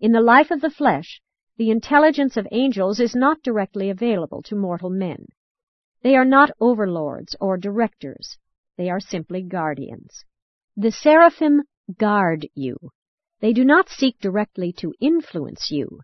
In 0.00 0.12
the 0.12 0.22
life 0.22 0.50
of 0.50 0.62
the 0.62 0.70
flesh, 0.70 1.20
the 1.58 1.68
intelligence 1.68 2.38
of 2.38 2.48
angels 2.50 2.98
is 2.98 3.14
not 3.14 3.42
directly 3.42 3.90
available 3.90 4.40
to 4.44 4.56
mortal 4.56 4.88
men. 4.88 5.26
They 6.02 6.16
are 6.16 6.24
not 6.24 6.50
overlords 6.60 7.34
or 7.40 7.56
directors. 7.56 8.36
They 8.76 8.90
are 8.90 9.00
simply 9.00 9.42
guardians. 9.42 10.24
The 10.76 10.90
seraphim 10.90 11.62
guard 11.98 12.46
you. 12.54 12.76
They 13.40 13.52
do 13.52 13.64
not 13.64 13.88
seek 13.88 14.18
directly 14.18 14.72
to 14.78 14.94
influence 15.00 15.70
you. 15.70 16.00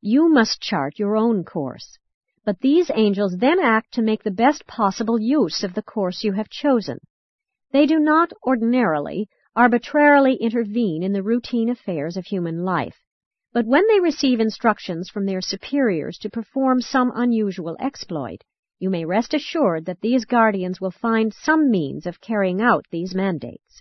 You 0.00 0.28
must 0.28 0.60
chart 0.60 0.98
your 0.98 1.16
own 1.16 1.44
course. 1.44 1.98
But 2.44 2.60
these 2.60 2.90
angels 2.94 3.36
then 3.38 3.58
act 3.58 3.94
to 3.94 4.02
make 4.02 4.22
the 4.22 4.30
best 4.30 4.66
possible 4.66 5.18
use 5.18 5.62
of 5.62 5.74
the 5.74 5.82
course 5.82 6.24
you 6.24 6.32
have 6.32 6.50
chosen. 6.50 6.98
They 7.72 7.86
do 7.86 7.98
not 7.98 8.32
ordinarily 8.46 9.28
arbitrarily 9.56 10.34
intervene 10.34 11.02
in 11.02 11.12
the 11.12 11.22
routine 11.22 11.68
affairs 11.68 12.16
of 12.16 12.24
human 12.26 12.64
life, 12.64 12.96
but 13.52 13.64
when 13.64 13.86
they 13.86 14.00
receive 14.00 14.40
instructions 14.40 15.08
from 15.08 15.26
their 15.26 15.40
superiors 15.40 16.18
to 16.18 16.28
perform 16.28 16.80
some 16.80 17.12
unusual 17.14 17.76
exploit, 17.78 18.42
you 18.84 18.90
may 18.90 19.06
rest 19.06 19.32
assured 19.32 19.86
that 19.86 20.02
these 20.02 20.26
guardians 20.26 20.78
will 20.78 20.90
find 20.90 21.32
some 21.32 21.70
means 21.70 22.04
of 22.04 22.20
carrying 22.20 22.60
out 22.60 22.84
these 22.90 23.14
mandates. 23.14 23.80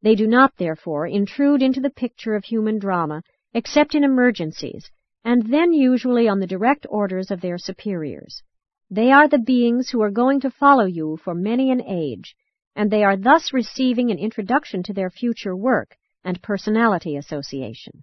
They 0.00 0.14
do 0.14 0.26
not, 0.26 0.56
therefore, 0.56 1.06
intrude 1.06 1.60
into 1.60 1.82
the 1.82 1.90
picture 1.90 2.34
of 2.34 2.44
human 2.44 2.78
drama 2.78 3.24
except 3.52 3.94
in 3.94 4.04
emergencies, 4.04 4.90
and 5.22 5.42
then 5.52 5.74
usually 5.74 6.28
on 6.28 6.40
the 6.40 6.46
direct 6.46 6.86
orders 6.88 7.30
of 7.30 7.42
their 7.42 7.58
superiors. 7.58 8.42
They 8.90 9.12
are 9.12 9.28
the 9.28 9.38
beings 9.38 9.90
who 9.90 10.00
are 10.00 10.10
going 10.22 10.40
to 10.40 10.50
follow 10.50 10.86
you 10.86 11.18
for 11.22 11.34
many 11.34 11.70
an 11.70 11.82
age, 11.86 12.34
and 12.74 12.90
they 12.90 13.04
are 13.04 13.18
thus 13.18 13.52
receiving 13.52 14.10
an 14.10 14.18
introduction 14.18 14.82
to 14.84 14.94
their 14.94 15.10
future 15.10 15.54
work 15.54 15.94
and 16.24 16.40
personality 16.40 17.18
association. 17.18 18.02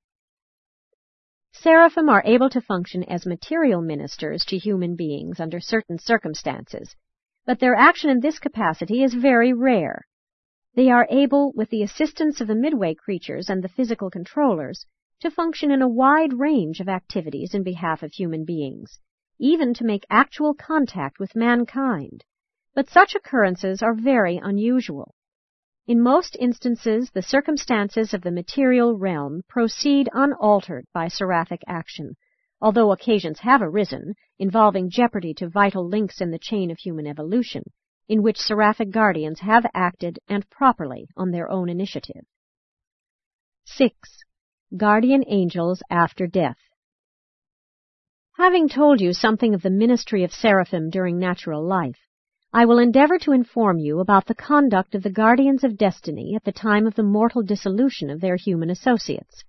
Seraphim 1.52 2.10
are 2.10 2.22
able 2.26 2.50
to 2.52 2.62
function 2.62 3.04
as 3.06 3.26
material 3.26 3.82
ministers 3.82 4.46
to 4.46 4.58
human 4.58 4.96
beings 4.96 5.40
under 5.40 5.60
certain 5.60 5.98
circumstances, 5.98 6.96
but 7.46 7.60
their 7.60 7.76
action 7.76 8.10
in 8.10 8.20
this 8.20 8.40
capacity 8.40 9.04
is 9.04 9.14
very 9.14 9.52
rare. 9.52 10.06
They 10.76 10.90
are 10.90 11.08
able, 11.10 11.52
with 11.54 11.70
the 11.70 11.82
assistance 11.82 12.40
of 12.40 12.48
the 12.48 12.56
midway 12.56 12.94
creatures 12.94 13.50
and 13.50 13.64
the 13.64 13.68
physical 13.70 14.10
controllers, 14.10 14.86
to 15.20 15.32
function 15.32 15.72
in 15.72 15.82
a 15.82 15.90
wide 15.90 16.34
range 16.34 16.80
of 16.80 16.88
activities 16.88 17.54
in 17.54 17.64
behalf 17.64 18.04
of 18.04 18.14
human 18.14 18.46
beings, 18.46 19.00
even 19.40 19.74
to 19.74 19.84
make 19.84 20.06
actual 20.10 20.54
contact 20.54 21.20
with 21.20 21.36
mankind. 21.36 22.24
But 22.74 22.90
such 22.90 23.16
occurrences 23.16 23.82
are 23.82 23.94
very 23.94 24.38
unusual. 24.38 25.16
In 25.89 26.02
most 26.02 26.38
instances, 26.39 27.10
the 27.10 27.23
circumstances 27.23 28.13
of 28.13 28.21
the 28.21 28.30
material 28.30 28.95
realm 28.95 29.41
proceed 29.47 30.08
unaltered 30.13 30.86
by 30.93 31.08
seraphic 31.08 31.63
action, 31.65 32.15
although 32.62 32.91
occasions 32.91 33.39
have 33.39 33.63
arisen 33.63 34.13
involving 34.38 34.91
jeopardy 34.91 35.34
to 35.34 35.49
vital 35.49 35.84
links 35.84 36.21
in 36.21 36.30
the 36.30 36.38
chain 36.38 36.69
of 36.69 36.78
human 36.78 37.08
evolution, 37.08 37.63
in 38.08 38.21
which 38.21 38.38
seraphic 38.38 38.91
guardians 38.91 39.39
have 39.39 39.65
acted 39.73 40.19
and 40.28 40.47
properly 40.52 41.08
on 41.17 41.32
their 41.32 41.49
own 41.49 41.69
initiative. 41.69 42.23
6. 43.65 43.97
Guardian 44.78 45.23
Angels 45.25 45.82
After 45.89 46.28
Death 46.28 46.60
Having 48.34 48.69
told 48.69 49.02
you 49.02 49.12
something 49.12 49.56
of 49.56 49.63
the 49.63 49.71
ministry 49.71 50.23
of 50.23 50.32
seraphim 50.32 50.91
during 50.91 51.17
natural 51.17 51.65
life, 51.65 51.97
I 52.52 52.66
will 52.66 52.80
endeavor 52.80 53.20
to 53.20 53.32
inform 53.32 53.78
you 53.78 54.00
about 54.00 54.26
the 54.26 54.34
conduct 54.34 54.96
of 54.96 55.04
the 55.04 55.12
guardians 55.12 55.64
of 55.64 55.78
destiny 55.78 56.34
at 56.36 56.44
the 56.44 56.52
time 56.52 56.88
of 56.88 56.96
the 56.96 57.04
mortal 57.04 57.44
dissolution 57.44 58.10
of 58.10 58.22
their 58.22 58.38
human 58.38 58.72
associates. 58.72 59.44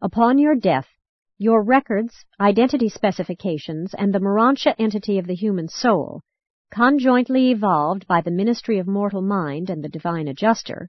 Upon 0.00 0.38
your 0.38 0.54
death, 0.54 0.88
your 1.36 1.62
records, 1.62 2.24
identity 2.40 2.88
specifications, 2.88 3.92
and 3.92 4.14
the 4.14 4.18
Morontia 4.18 4.74
entity 4.78 5.18
of 5.18 5.26
the 5.26 5.34
human 5.34 5.68
soul, 5.68 6.22
conjointly 6.70 7.50
evolved 7.50 8.06
by 8.06 8.22
the 8.22 8.30
Ministry 8.30 8.78
of 8.78 8.86
Mortal 8.86 9.20
Mind 9.20 9.68
and 9.68 9.84
the 9.84 9.90
Divine 9.90 10.26
Adjuster, 10.26 10.88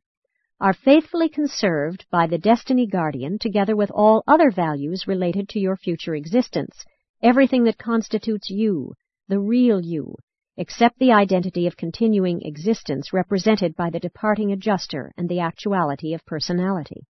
are 0.61 0.73
faithfully 0.73 1.27
conserved 1.27 2.05
by 2.09 2.25
the 2.25 2.37
Destiny 2.37 2.87
Guardian 2.87 3.37
together 3.37 3.75
with 3.75 3.91
all 3.91 4.23
other 4.27 4.49
values 4.49 5.07
related 5.07 5.49
to 5.49 5.59
your 5.59 5.75
future 5.75 6.15
existence, 6.15 6.85
everything 7.21 7.65
that 7.65 7.77
constitutes 7.77 8.49
you, 8.49 8.93
the 9.27 9.41
real 9.41 9.81
you, 9.81 10.15
except 10.57 10.99
the 10.99 11.11
identity 11.11 11.67
of 11.67 11.75
continuing 11.75 12.41
existence 12.43 13.11
represented 13.11 13.75
by 13.75 13.89
the 13.89 13.99
departing 13.99 14.51
adjuster 14.51 15.11
and 15.17 15.27
the 15.27 15.39
actuality 15.39 16.13
of 16.13 16.25
personality. 16.25 17.07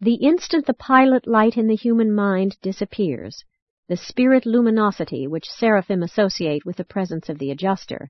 The 0.00 0.14
instant 0.14 0.66
the 0.66 0.74
pilot 0.74 1.26
light 1.26 1.56
in 1.56 1.66
the 1.66 1.76
human 1.76 2.12
mind 2.14 2.56
disappears, 2.62 3.44
the 3.88 3.96
spirit 3.96 4.46
luminosity 4.46 5.26
which 5.26 5.50
seraphim 5.50 6.02
associate 6.02 6.64
with 6.64 6.76
the 6.76 6.84
presence 6.84 7.28
of 7.28 7.38
the 7.38 7.50
adjuster, 7.50 8.08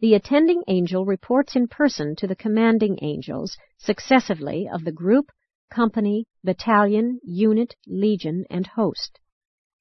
the 0.00 0.14
attending 0.14 0.62
angel 0.66 1.04
reports 1.04 1.54
in 1.54 1.68
person 1.68 2.16
to 2.16 2.26
the 2.26 2.34
commanding 2.34 2.98
angels, 3.02 3.56
successively, 3.76 4.68
of 4.72 4.84
the 4.84 4.92
group, 4.92 5.30
company, 5.70 6.26
battalion, 6.42 7.20
unit, 7.22 7.76
legion, 7.86 8.44
and 8.50 8.66
host 8.66 9.19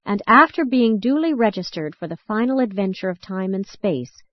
and 0.09 0.23
after 0.25 0.65
being 0.65 0.97
duly 0.97 1.35
registered 1.35 1.93
for 1.93 2.07
the 2.07 2.17
final 2.17 2.59
adventure 2.59 3.09
of 3.09 3.21
time 3.21 3.53
and 3.53 3.67
space, 3.67 4.23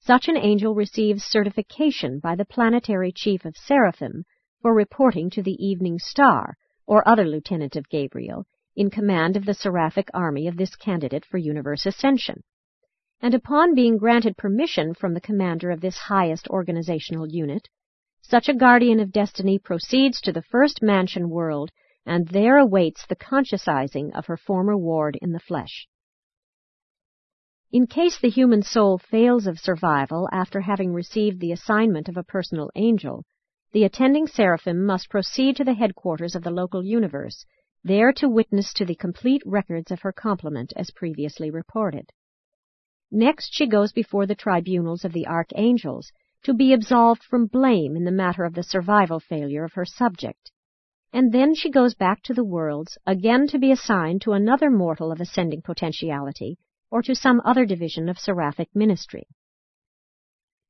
such 0.00 0.28
an 0.28 0.36
angel 0.38 0.74
receives 0.74 1.22
certification 1.24 2.18
by 2.18 2.34
the 2.34 2.46
planetary 2.46 3.12
chief 3.12 3.44
of 3.44 3.54
Seraphim 3.54 4.24
for 4.62 4.72
reporting 4.72 5.28
to 5.28 5.42
the 5.42 5.62
Evening 5.62 5.98
Star, 5.98 6.56
or 6.86 7.06
other 7.06 7.26
lieutenant 7.26 7.76
of 7.76 7.90
Gabriel, 7.90 8.46
in 8.76 8.88
command 8.88 9.36
of 9.36 9.44
the 9.44 9.52
seraphic 9.52 10.08
army 10.14 10.48
of 10.48 10.56
this 10.56 10.74
candidate 10.74 11.26
for 11.26 11.36
universe 11.36 11.84
ascension. 11.84 12.42
And 13.20 13.34
upon 13.34 13.74
being 13.74 13.98
granted 13.98 14.38
permission 14.38 14.94
from 14.94 15.12
the 15.12 15.20
commander 15.20 15.70
of 15.70 15.82
this 15.82 15.98
highest 15.98 16.48
organizational 16.48 17.28
unit, 17.28 17.68
such 18.22 18.48
a 18.48 18.54
guardian 18.54 19.00
of 19.00 19.12
destiny 19.12 19.58
proceeds 19.58 20.18
to 20.22 20.32
the 20.32 20.40
first 20.50 20.80
mansion 20.80 21.28
world 21.28 21.72
and 22.06 22.28
there 22.28 22.56
awaits 22.56 23.04
the 23.06 23.16
consciousizing 23.16 24.16
of 24.16 24.26
her 24.26 24.36
former 24.36 24.76
ward 24.76 25.18
in 25.20 25.32
the 25.32 25.40
flesh. 25.40 25.88
In 27.72 27.88
case 27.88 28.18
the 28.20 28.30
human 28.30 28.62
soul 28.62 28.96
fails 28.96 29.48
of 29.48 29.58
survival 29.58 30.28
after 30.30 30.60
having 30.60 30.92
received 30.92 31.40
the 31.40 31.50
assignment 31.50 32.08
of 32.08 32.16
a 32.16 32.22
personal 32.22 32.70
angel, 32.76 33.24
the 33.72 33.82
attending 33.82 34.28
seraphim 34.28 34.86
must 34.86 35.10
proceed 35.10 35.56
to 35.56 35.64
the 35.64 35.74
headquarters 35.74 36.36
of 36.36 36.44
the 36.44 36.52
local 36.52 36.84
universe, 36.84 37.44
there 37.82 38.12
to 38.12 38.28
witness 38.28 38.72
to 38.74 38.84
the 38.84 38.94
complete 38.94 39.42
records 39.44 39.90
of 39.90 40.02
her 40.02 40.12
complement 40.12 40.72
as 40.76 40.92
previously 40.92 41.50
reported. 41.50 42.10
Next 43.10 43.52
she 43.52 43.66
goes 43.66 43.92
before 43.92 44.26
the 44.26 44.36
tribunals 44.36 45.04
of 45.04 45.12
the 45.12 45.26
archangels 45.26 46.12
to 46.44 46.54
be 46.54 46.72
absolved 46.72 47.24
from 47.24 47.46
blame 47.46 47.96
in 47.96 48.04
the 48.04 48.12
matter 48.12 48.44
of 48.44 48.54
the 48.54 48.62
survival 48.62 49.18
failure 49.18 49.64
of 49.64 49.72
her 49.72 49.84
subject 49.84 50.52
and 51.16 51.32
then 51.32 51.54
she 51.54 51.70
goes 51.70 51.94
back 51.94 52.22
to 52.22 52.34
the 52.34 52.44
worlds, 52.44 52.98
again 53.06 53.46
to 53.46 53.58
be 53.58 53.72
assigned 53.72 54.20
to 54.20 54.32
another 54.32 54.70
mortal 54.70 55.10
of 55.10 55.18
ascending 55.18 55.62
potentiality, 55.62 56.58
or 56.90 57.00
to 57.00 57.14
some 57.14 57.40
other 57.42 57.64
division 57.64 58.10
of 58.10 58.18
seraphic 58.18 58.68
ministry. 58.74 59.26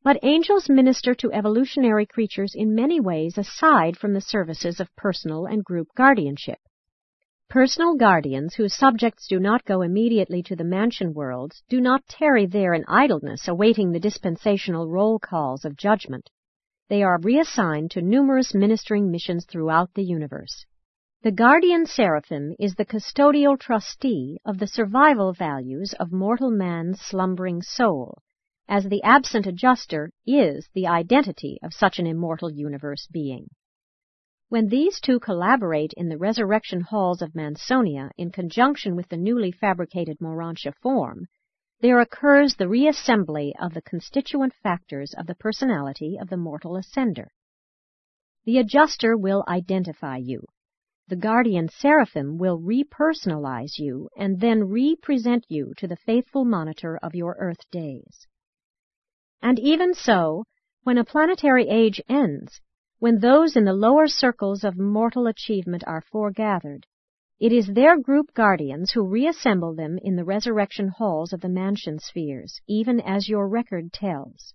But 0.04 0.20
angels 0.22 0.68
minister 0.68 1.16
to 1.16 1.32
evolutionary 1.32 2.06
creatures 2.06 2.54
in 2.54 2.76
many 2.76 3.00
ways 3.00 3.36
aside 3.36 3.96
from 3.96 4.12
the 4.12 4.20
services 4.20 4.78
of 4.78 4.94
personal 4.94 5.46
and 5.46 5.64
group 5.64 5.88
guardianship. 5.96 6.60
Personal 7.50 7.96
guardians 7.96 8.54
whose 8.54 8.72
subjects 8.72 9.26
do 9.26 9.40
not 9.40 9.64
go 9.64 9.82
immediately 9.82 10.44
to 10.44 10.54
the 10.54 10.62
mansion 10.62 11.12
worlds 11.12 11.64
do 11.68 11.80
not 11.80 12.06
tarry 12.06 12.46
there 12.46 12.72
in 12.72 12.84
idleness 12.86 13.48
awaiting 13.48 13.90
the 13.90 13.98
dispensational 13.98 14.88
roll 14.88 15.18
calls 15.18 15.64
of 15.64 15.76
judgment 15.76 16.30
they 16.88 17.02
are 17.02 17.18
reassigned 17.20 17.90
to 17.90 18.00
numerous 18.00 18.54
ministering 18.54 19.10
missions 19.10 19.44
throughout 19.44 19.92
the 19.94 20.04
universe. 20.04 20.64
The 21.22 21.32
guardian 21.32 21.86
seraphim 21.86 22.54
is 22.60 22.74
the 22.74 22.84
custodial 22.84 23.58
trustee 23.58 24.38
of 24.44 24.58
the 24.58 24.66
survival 24.66 25.32
values 25.32 25.92
of 25.98 26.12
mortal 26.12 26.50
man's 26.50 27.00
slumbering 27.00 27.62
soul, 27.62 28.18
as 28.68 28.84
the 28.84 29.02
absent 29.02 29.46
adjuster 29.46 30.10
is 30.26 30.68
the 30.74 30.86
identity 30.86 31.58
of 31.62 31.74
such 31.74 31.98
an 31.98 32.06
immortal 32.06 32.50
universe 32.50 33.08
being. 33.10 33.48
When 34.48 34.68
these 34.68 35.00
two 35.00 35.18
collaborate 35.18 35.92
in 35.96 36.08
the 36.08 36.18
resurrection 36.18 36.80
halls 36.80 37.20
of 37.20 37.34
Mansonia 37.34 38.10
in 38.16 38.30
conjunction 38.30 38.94
with 38.94 39.08
the 39.08 39.16
newly 39.16 39.50
fabricated 39.50 40.18
Morontia 40.20 40.72
form, 40.80 41.26
there 41.80 42.00
occurs 42.00 42.54
the 42.54 42.68
reassembly 42.68 43.52
of 43.60 43.74
the 43.74 43.82
constituent 43.82 44.54
factors 44.62 45.14
of 45.18 45.26
the 45.26 45.34
personality 45.34 46.16
of 46.20 46.28
the 46.28 46.36
mortal 46.36 46.72
ascender. 46.72 47.28
The 48.44 48.58
adjuster 48.58 49.16
will 49.16 49.44
identify 49.48 50.16
you. 50.16 50.46
The 51.08 51.16
guardian 51.16 51.68
seraphim 51.68 52.38
will 52.38 52.58
repersonalize 52.58 53.78
you 53.78 54.08
and 54.16 54.40
then 54.40 54.64
represent 54.64 55.44
you 55.48 55.72
to 55.76 55.86
the 55.86 55.96
faithful 55.96 56.44
monitor 56.44 56.98
of 57.02 57.14
your 57.14 57.36
earth 57.38 57.68
days. 57.70 58.26
And 59.42 59.58
even 59.58 59.94
so, 59.94 60.44
when 60.82 60.98
a 60.98 61.04
planetary 61.04 61.68
age 61.68 62.00
ends, 62.08 62.60
when 62.98 63.18
those 63.18 63.54
in 63.54 63.64
the 63.64 63.72
lower 63.72 64.08
circles 64.08 64.64
of 64.64 64.78
mortal 64.78 65.26
achievement 65.26 65.84
are 65.86 66.00
foregathered, 66.00 66.86
it 67.38 67.52
is 67.52 67.66
their 67.66 67.98
group 68.00 68.32
guardians 68.32 68.92
who 68.92 69.06
reassemble 69.06 69.74
them 69.74 69.98
in 70.02 70.16
the 70.16 70.24
resurrection 70.24 70.88
halls 70.88 71.32
of 71.32 71.40
the 71.42 71.48
mansion 71.48 71.98
spheres, 71.98 72.60
even 72.66 72.98
as 73.00 73.28
your 73.28 73.46
record 73.46 73.92
tells. 73.92 74.54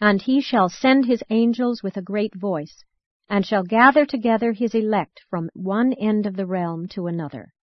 And 0.00 0.20
he 0.20 0.40
shall 0.40 0.68
send 0.68 1.06
his 1.06 1.22
angels 1.30 1.82
with 1.82 1.96
a 1.96 2.02
great 2.02 2.34
voice, 2.34 2.84
and 3.30 3.46
shall 3.46 3.62
gather 3.62 4.04
together 4.04 4.52
his 4.52 4.74
elect 4.74 5.20
from 5.30 5.50
one 5.54 5.92
end 5.94 6.26
of 6.26 6.36
the 6.36 6.46
realm 6.46 6.86
to 6.88 7.06
another. 7.06 7.54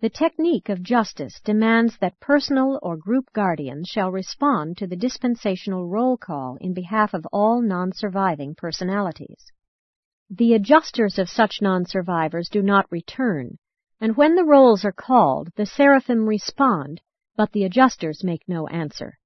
The 0.00 0.10
technique 0.10 0.68
of 0.68 0.82
justice 0.82 1.40
demands 1.42 1.98
that 1.98 2.20
personal 2.20 2.78
or 2.82 2.96
group 2.96 3.32
guardians 3.32 3.88
shall 3.88 4.12
respond 4.12 4.76
to 4.76 4.86
the 4.86 4.96
dispensational 4.96 5.88
roll 5.88 6.16
call 6.16 6.56
in 6.60 6.74
behalf 6.74 7.14
of 7.14 7.26
all 7.32 7.62
non-surviving 7.62 8.54
personalities. 8.54 9.52
The 10.30 10.54
adjusters 10.54 11.20
of 11.20 11.30
such 11.30 11.62
non-survivors 11.62 12.48
do 12.48 12.60
not 12.60 12.90
return, 12.90 13.58
and 14.00 14.16
when 14.16 14.34
the 14.34 14.44
rolls 14.44 14.84
are 14.84 14.90
called, 14.90 15.52
the 15.54 15.66
seraphim 15.66 16.28
respond, 16.28 17.00
but 17.36 17.52
the 17.52 17.62
adjusters 17.62 18.24
make 18.24 18.42
no 18.48 18.66
answer. 18.66 19.18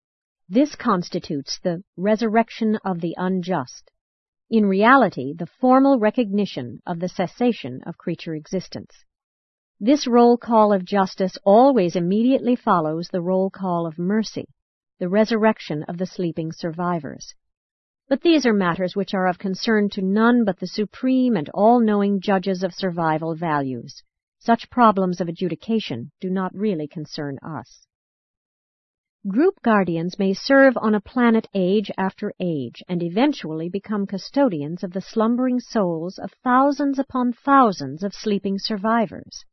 This 0.46 0.74
constitutes 0.74 1.58
the 1.58 1.82
resurrection 1.96 2.76
of 2.84 3.00
the 3.00 3.14
unjust. 3.16 3.90
In 4.50 4.66
reality, 4.66 5.32
the 5.32 5.46
formal 5.46 5.98
recognition 5.98 6.80
of 6.84 7.00
the 7.00 7.08
cessation 7.08 7.80
of 7.86 7.96
creature 7.96 8.34
existence. 8.34 9.04
This 9.80 10.06
roll 10.06 10.36
call 10.36 10.70
of 10.70 10.84
justice 10.84 11.38
always 11.44 11.96
immediately 11.96 12.56
follows 12.56 13.08
the 13.08 13.22
roll 13.22 13.48
call 13.48 13.86
of 13.86 13.98
mercy, 13.98 14.48
the 14.98 15.08
resurrection 15.08 15.82
of 15.84 15.96
the 15.96 16.04
sleeping 16.04 16.52
survivors. 16.52 17.34
But 18.10 18.22
these 18.22 18.44
are 18.44 18.52
matters 18.52 18.96
which 18.96 19.14
are 19.14 19.28
of 19.28 19.38
concern 19.38 19.88
to 19.90 20.02
none 20.02 20.44
but 20.44 20.58
the 20.58 20.66
supreme 20.66 21.36
and 21.36 21.48
all-knowing 21.54 22.20
judges 22.20 22.64
of 22.64 22.74
survival 22.74 23.36
values. 23.36 24.02
Such 24.40 24.68
problems 24.68 25.20
of 25.20 25.28
adjudication 25.28 26.10
do 26.20 26.28
not 26.28 26.52
really 26.52 26.88
concern 26.88 27.38
us. 27.38 27.86
Group 29.28 29.62
guardians 29.62 30.18
may 30.18 30.34
serve 30.34 30.76
on 30.78 30.96
a 30.96 31.00
planet 31.00 31.46
age 31.54 31.88
after 31.96 32.32
age 32.40 32.82
and 32.88 33.00
eventually 33.00 33.68
become 33.68 34.08
custodians 34.08 34.82
of 34.82 34.92
the 34.92 35.00
slumbering 35.00 35.60
souls 35.60 36.18
of 36.18 36.32
thousands 36.42 36.98
upon 36.98 37.32
thousands 37.32 38.02
of 38.02 38.12
sleeping 38.12 38.58
survivors. 38.58 39.44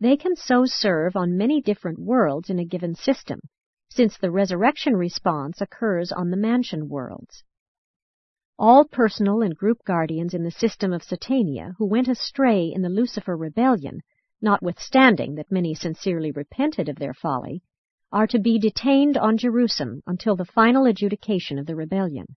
They 0.00 0.16
can 0.16 0.36
so 0.36 0.64
serve 0.64 1.16
on 1.16 1.36
many 1.36 1.60
different 1.60 1.98
worlds 1.98 2.48
in 2.48 2.58
a 2.58 2.64
given 2.64 2.94
system, 2.94 3.40
since 3.90 4.16
the 4.16 4.30
resurrection 4.30 4.96
response 4.96 5.60
occurs 5.60 6.12
on 6.12 6.30
the 6.30 6.38
mansion 6.38 6.88
worlds. 6.88 7.44
All 8.56 8.84
personal 8.84 9.42
and 9.42 9.56
group 9.56 9.82
guardians 9.84 10.32
in 10.32 10.44
the 10.44 10.50
system 10.52 10.92
of 10.92 11.02
Satania 11.02 11.74
who 11.76 11.86
went 11.86 12.06
astray 12.06 12.72
in 12.72 12.82
the 12.82 12.88
Lucifer 12.88 13.36
rebellion, 13.36 14.00
notwithstanding 14.40 15.34
that 15.34 15.50
many 15.50 15.74
sincerely 15.74 16.30
repented 16.30 16.88
of 16.88 16.94
their 16.96 17.14
folly, 17.14 17.62
are 18.12 18.28
to 18.28 18.38
be 18.38 18.60
detained 18.60 19.16
on 19.16 19.36
Jerusem 19.36 20.02
until 20.06 20.36
the 20.36 20.44
final 20.44 20.86
adjudication 20.86 21.58
of 21.58 21.66
the 21.66 21.74
rebellion. 21.74 22.36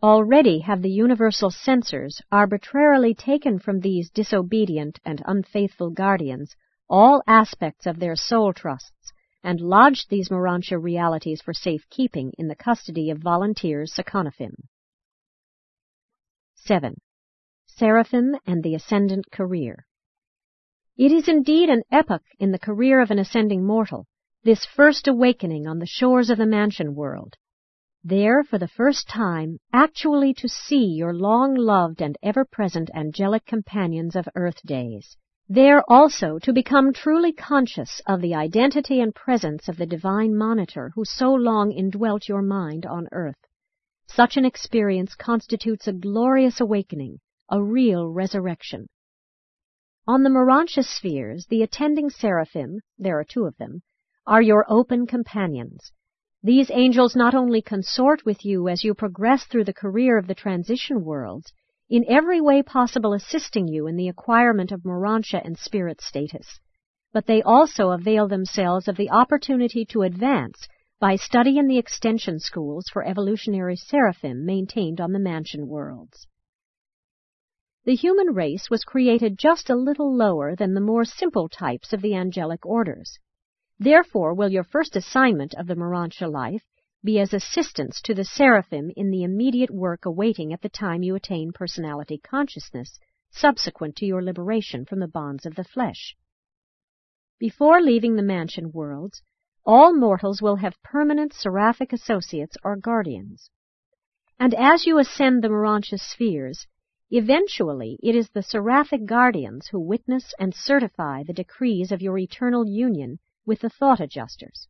Already 0.00 0.60
have 0.60 0.82
the 0.82 0.90
universal 0.90 1.50
censors 1.50 2.22
arbitrarily 2.30 3.12
taken 3.12 3.58
from 3.58 3.80
these 3.80 4.08
disobedient 4.08 5.00
and 5.04 5.20
unfaithful 5.26 5.90
guardians 5.90 6.54
all 6.88 7.24
aspects 7.26 7.86
of 7.86 7.98
their 7.98 8.14
soul 8.14 8.52
trusts 8.52 9.12
and 9.42 9.60
lodged 9.60 10.10
these 10.10 10.30
Morontia 10.30 10.78
realities 10.78 11.42
for 11.42 11.52
safekeeping 11.52 12.32
in 12.38 12.46
the 12.46 12.54
custody 12.54 13.10
of 13.10 13.18
volunteers 13.18 13.92
Seconaphim. 13.92 14.68
7. 16.66 16.96
Seraphim 17.66 18.34
and 18.44 18.60
the 18.64 18.74
Ascendant 18.74 19.30
Career 19.30 19.86
It 20.96 21.12
is 21.12 21.28
indeed 21.28 21.68
an 21.68 21.84
epoch 21.92 22.24
in 22.40 22.50
the 22.50 22.58
career 22.58 23.00
of 23.00 23.12
an 23.12 23.20
ascending 23.20 23.64
mortal, 23.64 24.06
this 24.42 24.64
first 24.64 25.06
awakening 25.06 25.68
on 25.68 25.78
the 25.78 25.86
shores 25.86 26.28
of 26.28 26.38
the 26.38 26.46
mansion 26.46 26.96
world. 26.96 27.34
There, 28.02 28.42
for 28.42 28.58
the 28.58 28.66
first 28.66 29.08
time, 29.08 29.58
actually 29.72 30.34
to 30.34 30.48
see 30.48 30.84
your 30.86 31.14
long-loved 31.14 32.02
and 32.02 32.18
ever-present 32.20 32.90
angelic 32.92 33.46
companions 33.46 34.16
of 34.16 34.28
earth 34.34 34.60
days, 34.66 35.16
there 35.48 35.84
also 35.88 36.40
to 36.40 36.52
become 36.52 36.92
truly 36.92 37.32
conscious 37.32 38.02
of 38.08 38.20
the 38.20 38.34
identity 38.34 39.00
and 39.00 39.14
presence 39.14 39.68
of 39.68 39.76
the 39.76 39.86
divine 39.86 40.36
monitor 40.36 40.90
who 40.96 41.04
so 41.04 41.32
long 41.32 41.70
indwelt 41.70 42.28
your 42.28 42.42
mind 42.42 42.84
on 42.84 43.06
earth. 43.12 43.38
Such 44.08 44.36
an 44.36 44.44
experience 44.44 45.14
constitutes 45.14 45.88
a 45.88 45.92
glorious 45.92 46.60
awakening, 46.60 47.20
a 47.50 47.62
real 47.62 48.08
resurrection. 48.08 48.88
On 50.06 50.22
the 50.22 50.30
Morontia 50.30 50.84
spheres, 50.84 51.46
the 51.46 51.62
attending 51.62 52.10
seraphim, 52.10 52.80
there 52.98 53.18
are 53.18 53.24
two 53.24 53.44
of 53.44 53.56
them, 53.56 53.82
are 54.26 54.40
your 54.40 54.64
open 54.68 55.06
companions. 55.06 55.92
These 56.42 56.70
angels 56.72 57.16
not 57.16 57.34
only 57.34 57.60
consort 57.60 58.24
with 58.24 58.44
you 58.44 58.68
as 58.68 58.84
you 58.84 58.94
progress 58.94 59.44
through 59.44 59.64
the 59.64 59.74
career 59.74 60.16
of 60.16 60.28
the 60.28 60.34
transition 60.34 61.04
worlds, 61.04 61.52
in 61.88 62.04
every 62.08 62.40
way 62.40 62.62
possible 62.62 63.12
assisting 63.12 63.66
you 63.66 63.86
in 63.86 63.96
the 63.96 64.08
acquirement 64.08 64.72
of 64.72 64.84
Morontia 64.84 65.40
and 65.44 65.58
spirit 65.58 66.00
status. 66.00 66.60
But 67.12 67.26
they 67.26 67.42
also 67.42 67.90
avail 67.90 68.28
themselves 68.28 68.86
of 68.88 68.96
the 68.96 69.10
opportunity 69.10 69.84
to 69.86 70.02
advance 70.02 70.68
by 70.98 71.14
study 71.14 71.58
in 71.58 71.66
the 71.66 71.76
extension 71.76 72.38
schools 72.38 72.88
for 72.90 73.04
evolutionary 73.04 73.76
seraphim 73.76 74.46
maintained 74.46 75.00
on 75.00 75.12
the 75.12 75.18
mansion 75.18 75.68
worlds. 75.68 76.26
The 77.84 77.94
human 77.94 78.34
race 78.34 78.70
was 78.70 78.82
created 78.82 79.38
just 79.38 79.68
a 79.68 79.76
little 79.76 80.16
lower 80.16 80.56
than 80.56 80.72
the 80.74 80.80
more 80.80 81.04
simple 81.04 81.48
types 81.48 81.92
of 81.92 82.00
the 82.00 82.14
angelic 82.14 82.64
orders. 82.64 83.18
Therefore 83.78 84.32
will 84.34 84.48
your 84.48 84.64
first 84.64 84.96
assignment 84.96 85.54
of 85.54 85.66
the 85.66 85.76
Morontia 85.76 86.28
life 86.28 86.64
be 87.04 87.20
as 87.20 87.34
assistants 87.34 88.00
to 88.02 88.14
the 88.14 88.24
seraphim 88.24 88.90
in 88.96 89.10
the 89.10 89.22
immediate 89.22 89.70
work 89.70 90.06
awaiting 90.06 90.52
at 90.52 90.62
the 90.62 90.68
time 90.70 91.02
you 91.02 91.14
attain 91.14 91.52
personality 91.52 92.18
consciousness, 92.18 92.98
subsequent 93.30 93.96
to 93.96 94.06
your 94.06 94.22
liberation 94.22 94.86
from 94.86 94.98
the 94.98 95.06
bonds 95.06 95.44
of 95.44 95.54
the 95.56 95.64
flesh. 95.64 96.16
Before 97.38 97.82
leaving 97.82 98.16
the 98.16 98.22
mansion 98.22 98.72
worlds, 98.72 99.22
all 99.66 99.92
mortals 99.92 100.40
will 100.40 100.56
have 100.56 100.82
permanent 100.82 101.34
seraphic 101.34 101.92
associates 101.92 102.56
or 102.62 102.76
guardians. 102.76 103.50
And 104.38 104.54
as 104.54 104.86
you 104.86 104.98
ascend 104.98 105.42
the 105.42 105.48
Morontia 105.48 105.98
spheres, 105.98 106.66
eventually 107.10 107.98
it 108.02 108.14
is 108.14 108.28
the 108.28 108.42
seraphic 108.42 109.06
guardians 109.06 109.68
who 109.68 109.80
witness 109.80 110.32
and 110.38 110.54
certify 110.54 111.22
the 111.22 111.32
decrees 111.32 111.90
of 111.90 112.00
your 112.00 112.16
eternal 112.18 112.66
union 112.66 113.18
with 113.44 113.60
the 113.60 113.70
thought 113.70 114.00
adjusters. 114.00 114.68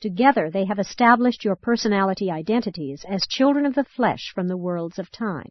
Together 0.00 0.50
they 0.50 0.64
have 0.64 0.80
established 0.80 1.44
your 1.44 1.54
personality 1.54 2.30
identities 2.30 3.04
as 3.08 3.26
children 3.28 3.64
of 3.64 3.74
the 3.74 3.84
flesh 3.84 4.32
from 4.34 4.48
the 4.48 4.56
worlds 4.56 4.98
of 4.98 5.10
time. 5.12 5.50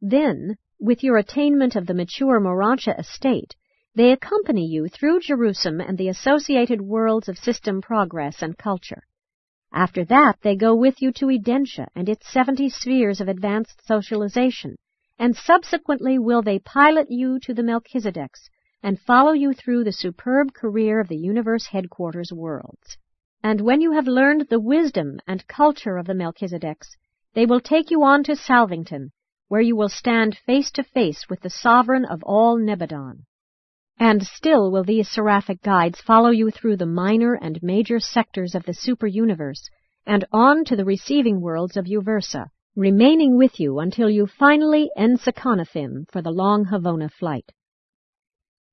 Then, 0.00 0.56
with 0.78 1.02
your 1.02 1.16
attainment 1.16 1.74
of 1.74 1.86
the 1.86 1.94
mature 1.94 2.40
Morontia 2.40 2.98
estate, 2.98 3.56
they 3.94 4.12
accompany 4.12 4.66
you 4.66 4.88
through 4.88 5.20
Jerusem 5.20 5.80
and 5.80 5.98
the 5.98 6.08
associated 6.08 6.80
worlds 6.80 7.28
of 7.28 7.36
system 7.36 7.80
progress 7.80 8.42
and 8.42 8.56
culture. 8.56 9.02
After 9.72 10.04
that, 10.04 10.36
they 10.42 10.56
go 10.56 10.74
with 10.74 11.00
you 11.00 11.12
to 11.12 11.26
Edentia 11.26 11.88
and 11.94 12.08
its 12.08 12.32
seventy 12.32 12.68
spheres 12.68 13.20
of 13.20 13.28
advanced 13.28 13.86
socialization, 13.86 14.76
and 15.18 15.36
subsequently 15.36 16.18
will 16.18 16.42
they 16.42 16.58
pilot 16.58 17.10
you 17.10 17.38
to 17.40 17.54
the 17.54 17.62
Melchizedeks 17.62 18.48
and 18.82 18.98
follow 18.98 19.32
you 19.32 19.52
through 19.52 19.84
the 19.84 19.92
superb 19.92 20.54
career 20.54 20.98
of 21.00 21.08
the 21.08 21.16
universe 21.16 21.66
headquarters 21.66 22.32
worlds. 22.32 22.96
And 23.42 23.60
when 23.60 23.80
you 23.80 23.92
have 23.92 24.06
learned 24.06 24.46
the 24.48 24.60
wisdom 24.60 25.20
and 25.26 25.46
culture 25.46 25.96
of 25.96 26.06
the 26.06 26.14
Melchizedeks, 26.14 26.96
they 27.34 27.46
will 27.46 27.60
take 27.60 27.90
you 27.90 28.02
on 28.02 28.24
to 28.24 28.36
Salvington, 28.36 29.10
where 29.48 29.60
you 29.60 29.76
will 29.76 29.88
stand 29.88 30.38
face 30.46 30.70
to 30.72 30.82
face 30.82 31.26
with 31.28 31.40
the 31.40 31.50
sovereign 31.50 32.04
of 32.04 32.22
all 32.22 32.58
Nebadon. 32.58 33.24
And 34.00 34.22
still 34.22 34.70
will 34.70 34.82
these 34.82 35.10
seraphic 35.10 35.60
guides 35.60 36.00
follow 36.00 36.30
you 36.30 36.50
through 36.50 36.78
the 36.78 36.86
minor 36.86 37.34
and 37.34 37.62
major 37.62 38.00
sectors 38.00 38.54
of 38.54 38.64
the 38.64 38.72
super-universe 38.72 39.68
and 40.06 40.24
on 40.32 40.64
to 40.64 40.74
the 40.74 40.86
receiving 40.86 41.42
worlds 41.42 41.76
of 41.76 41.84
Uversa, 41.84 42.46
remaining 42.74 43.36
with 43.36 43.60
you 43.60 43.78
until 43.78 44.08
you 44.08 44.26
finally 44.26 44.90
enseconaphim 44.96 46.10
for 46.10 46.22
the 46.22 46.30
long 46.30 46.64
Havona 46.64 47.10
flight. 47.10 47.52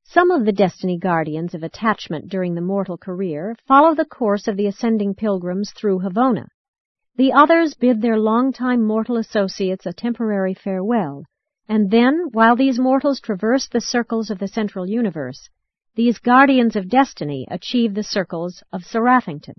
Some 0.06 0.32
of 0.32 0.46
the 0.46 0.54
destiny 0.54 0.98
guardians 0.98 1.54
of 1.54 1.62
attachment 1.62 2.30
during 2.30 2.56
the 2.56 2.62
mortal 2.62 2.98
career 2.98 3.58
follow 3.68 3.94
the 3.94 4.06
course 4.06 4.48
of 4.48 4.56
the 4.56 4.68
ascending 4.68 5.14
pilgrims 5.14 5.74
through 5.74 6.00
Havona. 6.00 6.48
The 7.18 7.34
others 7.34 7.74
bid 7.74 8.02
their 8.02 8.18
long-time 8.18 8.82
mortal 8.82 9.18
associates 9.18 9.86
a 9.86 9.92
temporary 9.92 10.54
farewell, 10.54 11.26
and 11.70 11.92
then, 11.92 12.30
while 12.32 12.56
these 12.56 12.80
mortals 12.80 13.20
traverse 13.20 13.68
the 13.68 13.82
circles 13.82 14.30
of 14.30 14.40
the 14.40 14.48
central 14.48 14.88
universe, 14.88 15.50
these 15.96 16.20
guardians 16.20 16.76
of 16.76 16.88
destiny 16.90 17.46
achieve 17.50 17.94
the 17.94 18.04
circles 18.04 18.64
of 18.72 18.84
Seraphington. 18.84 19.56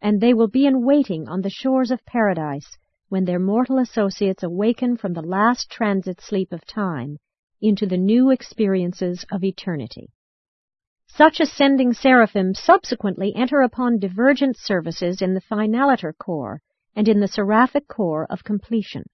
And 0.00 0.20
they 0.20 0.32
will 0.32 0.48
be 0.48 0.66
in 0.66 0.84
waiting 0.84 1.26
on 1.26 1.40
the 1.40 1.50
shores 1.50 1.90
of 1.90 2.04
paradise 2.04 2.78
when 3.08 3.24
their 3.24 3.38
mortal 3.40 3.78
associates 3.78 4.42
awaken 4.42 4.96
from 4.96 5.14
the 5.14 5.22
last 5.22 5.70
transit 5.70 6.20
sleep 6.20 6.52
of 6.52 6.66
time 6.66 7.16
into 7.60 7.86
the 7.86 7.96
new 7.96 8.30
experiences 8.30 9.24
of 9.32 9.42
eternity. 9.42 10.10
Such 11.08 11.40
ascending 11.40 11.94
seraphim 11.94 12.54
subsequently 12.54 13.34
enter 13.34 13.62
upon 13.62 13.98
divergent 13.98 14.56
services 14.56 15.20
in 15.20 15.34
the 15.34 15.40
finaliter 15.40 16.12
corps 16.16 16.60
and 16.94 17.08
in 17.08 17.18
the 17.18 17.26
seraphic 17.26 17.88
corps 17.88 18.26
of 18.30 18.44
completion. 18.44 19.04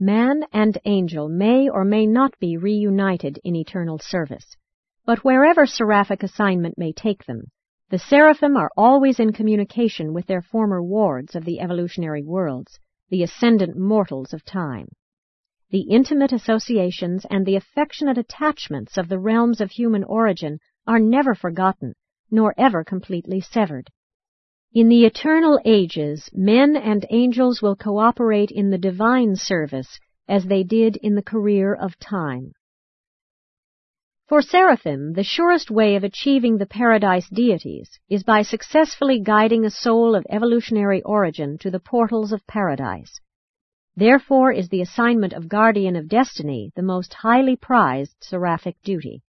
Man 0.00 0.42
and 0.52 0.76
angel 0.86 1.28
may 1.28 1.68
or 1.68 1.84
may 1.84 2.04
not 2.04 2.36
be 2.40 2.56
reunited 2.56 3.38
in 3.44 3.54
eternal 3.54 4.00
service, 4.00 4.56
but 5.06 5.22
wherever 5.22 5.66
seraphic 5.66 6.24
assignment 6.24 6.76
may 6.76 6.92
take 6.92 7.24
them, 7.26 7.52
the 7.90 7.98
seraphim 8.00 8.56
are 8.56 8.72
always 8.76 9.20
in 9.20 9.32
communication 9.32 10.12
with 10.12 10.26
their 10.26 10.42
former 10.42 10.82
wards 10.82 11.36
of 11.36 11.44
the 11.44 11.60
evolutionary 11.60 12.24
worlds, 12.24 12.80
the 13.08 13.22
ascendant 13.22 13.76
mortals 13.78 14.32
of 14.32 14.44
time. 14.44 14.88
the 15.70 15.82
intimate 15.82 16.32
associations 16.32 17.24
and 17.30 17.46
the 17.46 17.54
affectionate 17.56 18.18
attachments 18.18 18.98
of 18.98 19.08
the 19.08 19.18
realms 19.20 19.60
of 19.60 19.70
human 19.70 20.02
origin 20.04 20.58
are 20.88 20.98
never 20.98 21.36
forgotten, 21.36 21.94
nor 22.32 22.52
ever 22.58 22.82
completely 22.82 23.40
severed. 23.40 23.88
In 24.74 24.88
the 24.88 25.04
eternal 25.04 25.60
ages, 25.64 26.28
men 26.34 26.74
and 26.76 27.06
angels 27.10 27.62
will 27.62 27.76
cooperate 27.76 28.50
in 28.50 28.70
the 28.70 28.78
divine 28.78 29.36
service 29.36 30.00
as 30.26 30.46
they 30.46 30.64
did 30.64 30.96
in 30.96 31.14
the 31.14 31.22
career 31.22 31.72
of 31.72 31.96
time. 32.00 32.54
For 34.26 34.42
seraphim, 34.42 35.12
the 35.12 35.22
surest 35.22 35.70
way 35.70 35.94
of 35.94 36.02
achieving 36.02 36.58
the 36.58 36.66
paradise 36.66 37.28
deities 37.28 38.00
is 38.08 38.24
by 38.24 38.42
successfully 38.42 39.20
guiding 39.20 39.64
a 39.64 39.70
soul 39.70 40.16
of 40.16 40.26
evolutionary 40.28 41.02
origin 41.02 41.56
to 41.58 41.70
the 41.70 41.78
portals 41.78 42.32
of 42.32 42.44
paradise. 42.48 43.20
Therefore 43.94 44.50
is 44.50 44.70
the 44.70 44.82
assignment 44.82 45.34
of 45.34 45.48
guardian 45.48 45.94
of 45.94 46.08
destiny 46.08 46.72
the 46.74 46.82
most 46.82 47.14
highly 47.14 47.54
prized 47.54 48.16
seraphic 48.20 48.74
duty. 48.82 49.22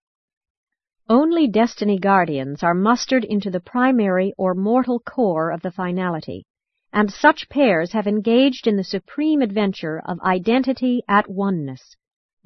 Only 1.08 1.48
destiny 1.48 1.98
guardians 1.98 2.62
are 2.62 2.74
mustered 2.74 3.24
into 3.24 3.50
the 3.50 3.60
primary 3.60 4.32
or 4.38 4.54
mortal 4.54 5.00
corps 5.00 5.50
of 5.50 5.62
the 5.62 5.70
finality, 5.70 6.46
and 6.92 7.12
such 7.12 7.48
pairs 7.48 7.92
have 7.92 8.06
engaged 8.06 8.66
in 8.66 8.76
the 8.76 8.84
supreme 8.84 9.42
adventure 9.42 10.02
of 10.06 10.20
identity 10.20 11.02
at 11.08 11.28
oneness 11.28 11.96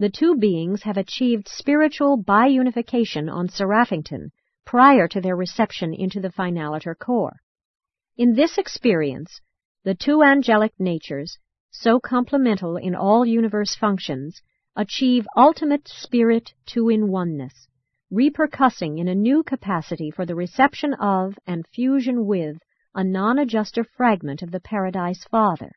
the 0.00 0.08
two 0.08 0.36
beings 0.36 0.84
have 0.84 0.96
achieved 0.96 1.48
spiritual 1.48 2.22
biunification 2.22 3.28
on 3.30 3.48
Seraphington 3.48 4.30
prior 4.64 5.08
to 5.08 5.20
their 5.20 5.34
reception 5.34 5.92
into 5.92 6.20
the 6.20 6.30
finaliter 6.30 6.96
corps. 6.96 7.40
In 8.16 8.34
this 8.34 8.58
experience, 8.58 9.40
the 9.82 9.96
two 9.96 10.22
angelic 10.22 10.72
natures, 10.78 11.36
so 11.72 11.98
complemental 11.98 12.76
in 12.76 12.94
all 12.94 13.26
universe 13.26 13.74
functions, 13.74 14.40
achieve 14.76 15.26
ultimate 15.36 15.88
spirit 15.88 16.54
two-in-oneness, 16.64 17.66
repercussing 18.12 18.98
in 18.98 19.08
a 19.08 19.14
new 19.14 19.42
capacity 19.42 20.10
for 20.10 20.24
the 20.24 20.34
reception 20.34 20.94
of 20.94 21.38
and 21.46 21.66
fusion 21.74 22.26
with 22.26 22.56
a 22.94 23.04
non-adjuster 23.04 23.84
fragment 23.96 24.42
of 24.42 24.50
the 24.50 24.60
Paradise 24.60 25.24
Father. 25.30 25.72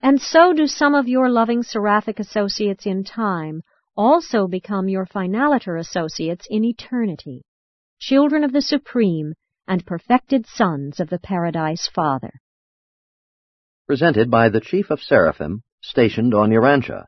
And 0.00 0.20
so 0.20 0.52
do 0.52 0.66
some 0.66 0.94
of 0.94 1.08
your 1.08 1.28
loving 1.28 1.62
seraphic 1.62 2.20
associates 2.20 2.86
in 2.86 3.02
time 3.04 3.62
also 3.96 4.46
become 4.46 4.88
your 4.88 5.06
finaliter 5.06 5.78
associates 5.78 6.46
in 6.48 6.64
eternity, 6.64 7.42
children 7.98 8.44
of 8.44 8.52
the 8.52 8.62
Supreme 8.62 9.34
and 9.66 9.84
perfected 9.84 10.46
sons 10.46 11.00
of 11.00 11.10
the 11.10 11.18
Paradise 11.18 11.88
Father. 11.92 12.30
Presented 13.88 14.30
by 14.30 14.48
the 14.48 14.60
Chief 14.60 14.90
of 14.90 15.00
Seraphim, 15.02 15.62
stationed 15.82 16.32
on 16.32 16.50
Urantia. 16.50 17.06